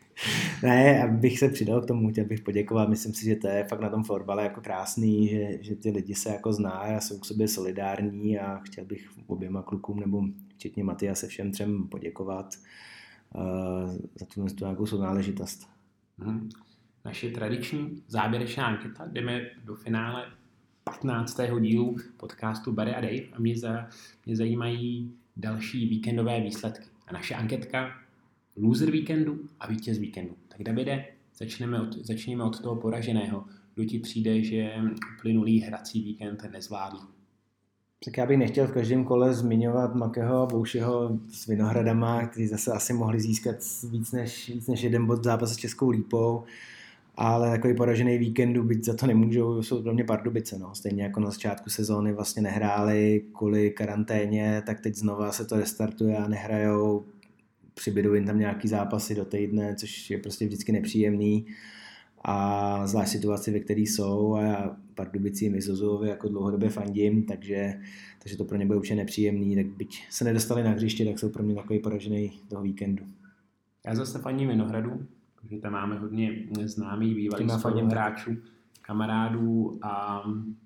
ne, 0.62 1.02
abych 1.02 1.38
se 1.38 1.48
přidal 1.48 1.80
k 1.80 1.86
tomu, 1.86 2.10
chtěl 2.10 2.24
bych 2.24 2.40
poděkovat. 2.40 2.88
Myslím 2.88 3.14
si, 3.14 3.24
že 3.24 3.36
to 3.36 3.48
je 3.48 3.64
fakt 3.64 3.80
na 3.80 3.88
tom 3.88 4.04
florbale 4.04 4.42
jako 4.42 4.60
krásný, 4.60 5.28
že, 5.28 5.58
že 5.60 5.76
ty 5.76 5.90
lidi 5.90 6.14
se 6.14 6.28
jako 6.28 6.52
zná 6.52 6.70
a 6.70 7.00
jsou 7.00 7.18
k 7.18 7.24
sobě 7.24 7.48
solidární 7.48 8.38
a 8.38 8.58
chtěl 8.58 8.84
bych 8.84 9.10
oběma 9.26 9.62
klukům 9.62 10.00
nebo 10.00 10.22
včetně 10.54 10.84
Matia 10.84 11.14
se 11.14 11.28
všem 11.28 11.52
třem 11.52 11.88
poděkovat 11.88 12.54
uh, 13.34 13.90
za 14.20 14.26
tu 14.26 14.64
nějakou 14.64 14.86
sounáležitost. 14.86 15.68
Hmm. 16.18 16.48
Naše 17.04 17.30
tradiční 17.30 18.02
závěrečná 18.08 18.66
anketa, 18.66 19.06
jdeme 19.06 19.40
do 19.64 19.74
finále 19.74 20.24
15. 20.90 21.40
dílu 21.60 21.96
podcastu 22.16 22.72
Barry 22.72 22.94
a 22.94 23.00
Dave 23.00 23.22
a 23.32 23.40
mě, 23.40 23.58
za, 23.58 23.88
mě 24.26 24.36
zajímají 24.36 25.12
další 25.36 25.88
víkendové 25.88 26.40
výsledky. 26.40 26.84
A 27.06 27.12
naše 27.12 27.34
anketka 27.34 27.90
loser 28.56 28.90
víkendu 28.90 29.38
a 29.60 29.66
vítěz 29.66 29.98
víkendu. 29.98 30.34
Tak 30.48 30.62
Davide, 30.62 31.04
začneme 31.38 31.80
od, 31.80 31.96
začněme 32.06 32.44
od 32.44 32.60
toho 32.60 32.76
poraženého. 32.76 33.44
Kdo 33.74 33.84
ti 33.84 33.98
přijde, 33.98 34.42
že 34.42 34.74
plynulý 35.20 35.60
hrací 35.60 36.02
víkend 36.02 36.42
nezvládl? 36.52 36.98
Tak 38.04 38.16
já 38.16 38.26
bych 38.26 38.38
nechtěl 38.38 38.66
v 38.66 38.72
každém 38.72 39.04
kole 39.04 39.34
zmiňovat 39.34 39.94
Makeho 39.94 40.42
a 40.42 40.46
Boušeho 40.46 41.20
s 41.28 41.46
Vinohradama, 41.46 42.26
kteří 42.26 42.46
zase 42.46 42.72
asi 42.72 42.92
mohli 42.92 43.20
získat 43.20 43.56
víc 43.90 44.12
než, 44.12 44.48
víc 44.48 44.66
než 44.66 44.82
jeden 44.82 45.06
bod 45.06 45.20
v 45.20 45.24
zápase 45.24 45.54
s 45.54 45.56
Českou 45.56 45.90
lípou 45.90 46.44
ale 47.16 47.50
takový 47.50 47.74
poražený 47.74 48.18
víkendu, 48.18 48.62
byť 48.62 48.84
za 48.84 48.94
to 48.94 49.06
nemůžou, 49.06 49.62
jsou 49.62 49.82
pro 49.82 49.94
mě 49.94 50.04
Pardubice. 50.04 50.58
No. 50.58 50.74
Stejně 50.74 51.02
jako 51.02 51.20
na 51.20 51.30
začátku 51.30 51.70
sezóny 51.70 52.12
vlastně 52.12 52.42
nehráli 52.42 53.24
kvůli 53.32 53.70
karanténě, 53.70 54.62
tak 54.66 54.80
teď 54.80 54.94
znova 54.94 55.32
se 55.32 55.44
to 55.44 55.56
restartuje 55.56 56.16
a 56.16 56.28
nehrajou. 56.28 57.04
Přibydou 57.74 58.14
jim 58.14 58.24
tam 58.24 58.38
nějaký 58.38 58.68
zápasy 58.68 59.14
do 59.14 59.24
týdne, 59.24 59.74
což 59.74 60.10
je 60.10 60.18
prostě 60.18 60.46
vždycky 60.46 60.72
nepříjemný. 60.72 61.46
A 62.24 62.86
zvlášť 62.86 63.12
situaci, 63.12 63.50
ve 63.50 63.60
které 63.60 63.80
jsou 63.80 64.34
a 64.34 64.42
já 64.42 64.76
Pardubicím 64.94 65.54
i 65.54 65.62
Zozovi 65.62 66.08
jako 66.08 66.28
dlouhodobě 66.28 66.68
fandím, 66.68 67.22
takže, 67.22 67.74
takže 68.22 68.36
to 68.36 68.44
pro 68.44 68.56
ně 68.56 68.66
bude 68.66 68.78
určitě 68.78 68.94
nepříjemný, 68.94 69.56
tak 69.56 69.66
byť 69.66 70.06
se 70.10 70.24
nedostali 70.24 70.62
na 70.62 70.70
hřiště, 70.70 71.04
tak 71.04 71.18
jsou 71.18 71.28
pro 71.28 71.42
mě 71.42 71.54
takový 71.54 71.78
poražený 71.78 72.32
toho 72.48 72.62
víkendu. 72.62 73.04
Já 73.86 73.94
zase 73.94 74.18
fandím 74.18 74.48
Vinohradu, 74.48 75.06
že 75.50 75.58
tam 75.58 75.72
máme 75.72 75.98
hodně 75.98 76.32
známých 76.64 77.14
bývalých 77.14 77.50
hráčů, 77.90 78.36
kamarádů 78.82 79.78
a 79.82 80.22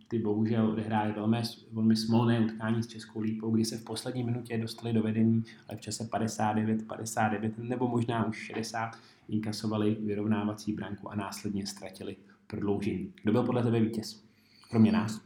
ty 0.08 0.18
bohužel 0.18 0.66
odehráli 0.68 1.12
velmi, 1.12 1.42
velmi 1.72 1.96
smolné 1.96 2.40
utkání 2.40 2.82
s 2.82 2.86
Českou 2.86 3.20
lípou, 3.20 3.50
kdy 3.50 3.64
se 3.64 3.76
v 3.76 3.84
poslední 3.84 4.24
minutě 4.24 4.58
dostali 4.58 4.92
do 4.92 5.02
vedení, 5.02 5.44
ale 5.68 5.78
v 5.78 5.80
čase 5.80 6.04
59, 6.10 6.86
59 6.86 7.58
nebo 7.58 7.88
možná 7.88 8.26
už 8.26 8.36
60 8.36 8.90
inkasovali 9.28 9.96
vyrovnávací 10.00 10.72
branku 10.72 11.12
a 11.12 11.14
následně 11.14 11.66
ztratili 11.66 12.16
prodloužení. 12.46 13.12
Kdo 13.22 13.32
byl 13.32 13.42
podle 13.42 13.62
tebe 13.62 13.80
vítěz? 13.80 14.22
Kromě 14.70 14.92
nás. 14.92 15.20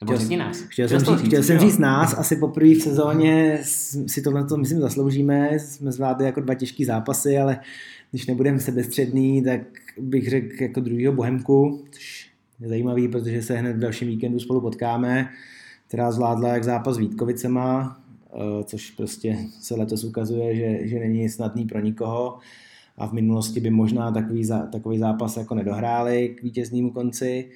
Nebo 0.00 0.16
chtěl, 0.16 0.38
nás. 0.38 0.60
Chtěl, 0.60 0.88
jsem, 0.88 1.00
říct, 1.00 1.26
chtěl 1.26 1.42
jsem 1.42 1.58
říct 1.58 1.78
nás, 1.78 2.18
asi 2.18 2.36
poprvé 2.36 2.74
v 2.74 2.80
sezóně 2.80 3.58
si 4.06 4.22
tohle 4.22 4.44
to 4.44 4.56
myslím 4.56 4.80
zasloužíme, 4.80 5.58
jsme 5.58 5.92
zvládli 5.92 6.26
jako 6.26 6.40
dva 6.40 6.54
těžké 6.54 6.84
zápasy, 6.84 7.38
ale 7.38 7.60
když 8.10 8.26
nebudeme 8.26 8.60
sebestředný, 8.60 9.44
tak 9.44 9.60
bych 9.98 10.28
řekl 10.28 10.62
jako 10.62 10.80
druhýho 10.80 11.12
Bohemku, 11.12 11.84
což 11.90 12.30
je 12.60 12.68
zajímavý, 12.68 13.08
protože 13.08 13.42
se 13.42 13.56
hned 13.56 13.76
v 13.76 13.80
dalším 13.80 14.08
víkendu 14.08 14.38
spolu 14.38 14.60
potkáme, 14.60 15.30
která 15.88 16.12
zvládla 16.12 16.48
jak 16.48 16.64
zápas 16.64 16.96
s 16.96 16.98
Vítkovicema, 16.98 18.00
eh, 18.34 18.64
což 18.64 18.90
prostě 18.90 19.38
se 19.60 19.74
letos 19.74 20.04
ukazuje, 20.04 20.56
že, 20.56 20.88
že 20.88 20.98
není 20.98 21.28
snadný 21.28 21.64
pro 21.64 21.80
nikoho 21.80 22.38
a 22.96 23.06
v 23.06 23.12
minulosti 23.12 23.60
by 23.60 23.70
možná 23.70 24.12
takový, 24.12 24.48
takový 24.72 24.98
zápas 24.98 25.36
jako 25.36 25.54
nedohráli 25.54 26.28
k 26.28 26.42
vítěznímu 26.42 26.90
konci. 26.90 27.50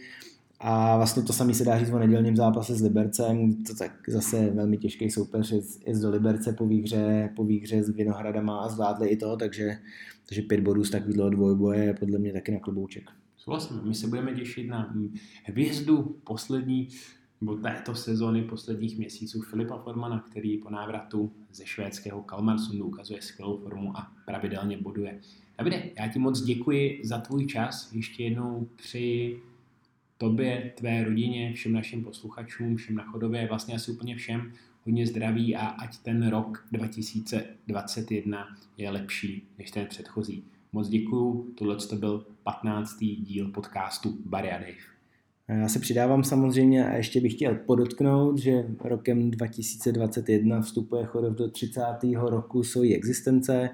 A 0.61 0.97
vlastně 0.97 1.23
to 1.23 1.33
samé 1.33 1.55
se 1.55 1.65
dá 1.65 1.79
říct 1.79 1.91
o 1.91 1.99
nedělním 1.99 2.37
zápase 2.37 2.75
s 2.75 2.83
Libercem, 2.83 3.65
to 3.65 3.75
tak 3.75 3.93
zase 4.09 4.51
velmi 4.51 4.77
těžký 4.77 5.11
soupeř 5.11 5.53
je 5.87 5.99
do 5.99 6.11
Liberce 6.11 6.53
po 6.53 6.67
výhře, 6.67 7.31
po 7.37 7.45
výhře 7.45 7.83
s 7.83 7.89
Vinohradama 7.89 8.59
a 8.59 8.69
zvládli 8.69 9.09
i 9.09 9.17
to, 9.17 9.37
takže, 9.37 9.79
takže 10.27 10.43
pět 10.43 10.61
bodů 10.61 10.85
z 10.85 10.91
takového 10.91 11.31
dvojboje 11.31 11.85
je 11.85 11.95
podle 11.95 12.19
mě 12.19 12.33
taky 12.33 12.53
na 12.53 12.61
klobouček. 12.61 13.11
Souhlasím, 13.37 13.81
my 13.85 13.95
se 13.95 14.07
budeme 14.07 14.33
těšit 14.33 14.69
na 14.69 14.95
hvězdu 15.45 16.17
poslední 16.25 16.89
nebo 17.41 17.57
této 17.57 17.95
sezóny 17.95 18.43
posledních 18.43 18.99
měsíců 18.99 19.43
Filipa 19.43 19.79
Formana, 19.79 20.25
který 20.31 20.59
po 20.59 20.71
návratu 20.71 21.33
ze 21.53 21.67
švédského 21.67 22.23
Kalmarsundu 22.23 22.85
ukazuje 22.85 23.23
skvělou 23.23 23.59
formu 23.59 23.97
a 23.97 24.13
pravidelně 24.27 24.77
boduje. 24.79 25.21
Davide, 25.59 25.83
já 25.99 26.09
ti 26.09 26.19
moc 26.19 26.43
děkuji 26.43 27.01
za 27.05 27.19
tvůj 27.19 27.47
čas. 27.47 27.93
Ještě 27.93 28.25
jednou 28.25 28.69
při 28.77 29.39
tobě, 30.19 30.73
tvé 30.77 31.05
rodině, 31.05 31.53
všem 31.53 31.73
našim 31.73 32.05
posluchačům, 32.05 32.77
všem 32.77 32.97
na 32.97 33.05
chodově, 33.05 33.49
vlastně 33.49 33.75
asi 33.75 33.93
úplně 33.93 34.17
všem 34.17 34.53
hodně 34.87 35.07
zdraví 35.07 35.57
a 35.57 35.67
ať 35.67 35.99
ten 35.99 36.29
rok 36.29 36.67
2021 36.73 38.47
je 38.77 38.91
lepší 38.91 39.49
než 39.59 39.71
ten 39.71 39.87
předchozí. 39.87 40.45
Moc 40.73 40.89
děkuju, 40.89 41.53
tohle 41.59 41.77
to 41.77 41.97
byl 41.97 42.27
15. 42.43 42.99
díl 43.01 43.51
podcastu 43.51 44.19
Dave. 44.31 44.67
Já 45.49 45.69
se 45.69 45.79
přidávám 45.79 46.25
samozřejmě 46.25 46.89
a 46.89 46.95
ještě 46.95 47.21
bych 47.21 47.35
chtěl 47.35 47.55
podotknout, 47.55 48.39
že 48.39 48.65
rokem 48.85 49.31
2021 49.31 50.61
vstupuje 50.61 51.05
Chodov 51.05 51.37
do 51.37 51.51
30. 51.51 51.83
roku 52.15 52.63
svojí 52.63 52.95
existence, 52.95 53.71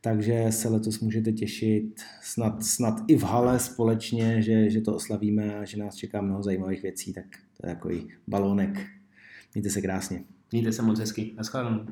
takže 0.00 0.46
se 0.50 0.68
letos 0.68 1.00
můžete 1.00 1.32
těšit 1.32 2.00
snad, 2.22 2.64
snad 2.64 2.94
i 3.08 3.16
v 3.16 3.22
hale 3.22 3.58
společně, 3.58 4.42
že, 4.42 4.70
že 4.70 4.80
to 4.80 4.94
oslavíme 4.94 5.58
a 5.58 5.64
že 5.64 5.76
nás 5.76 5.96
čeká 5.96 6.20
mnoho 6.20 6.42
zajímavých 6.42 6.82
věcí, 6.82 7.12
tak 7.12 7.24
to 7.60 7.66
je 7.66 7.74
takový 7.74 8.08
balónek. 8.28 8.86
Mějte 9.54 9.70
se 9.70 9.82
krásně. 9.82 10.24
Mějte 10.52 10.72
se 10.72 10.82
moc 10.82 10.98
hezky. 10.98 11.32
Naschledanou. 11.36 11.86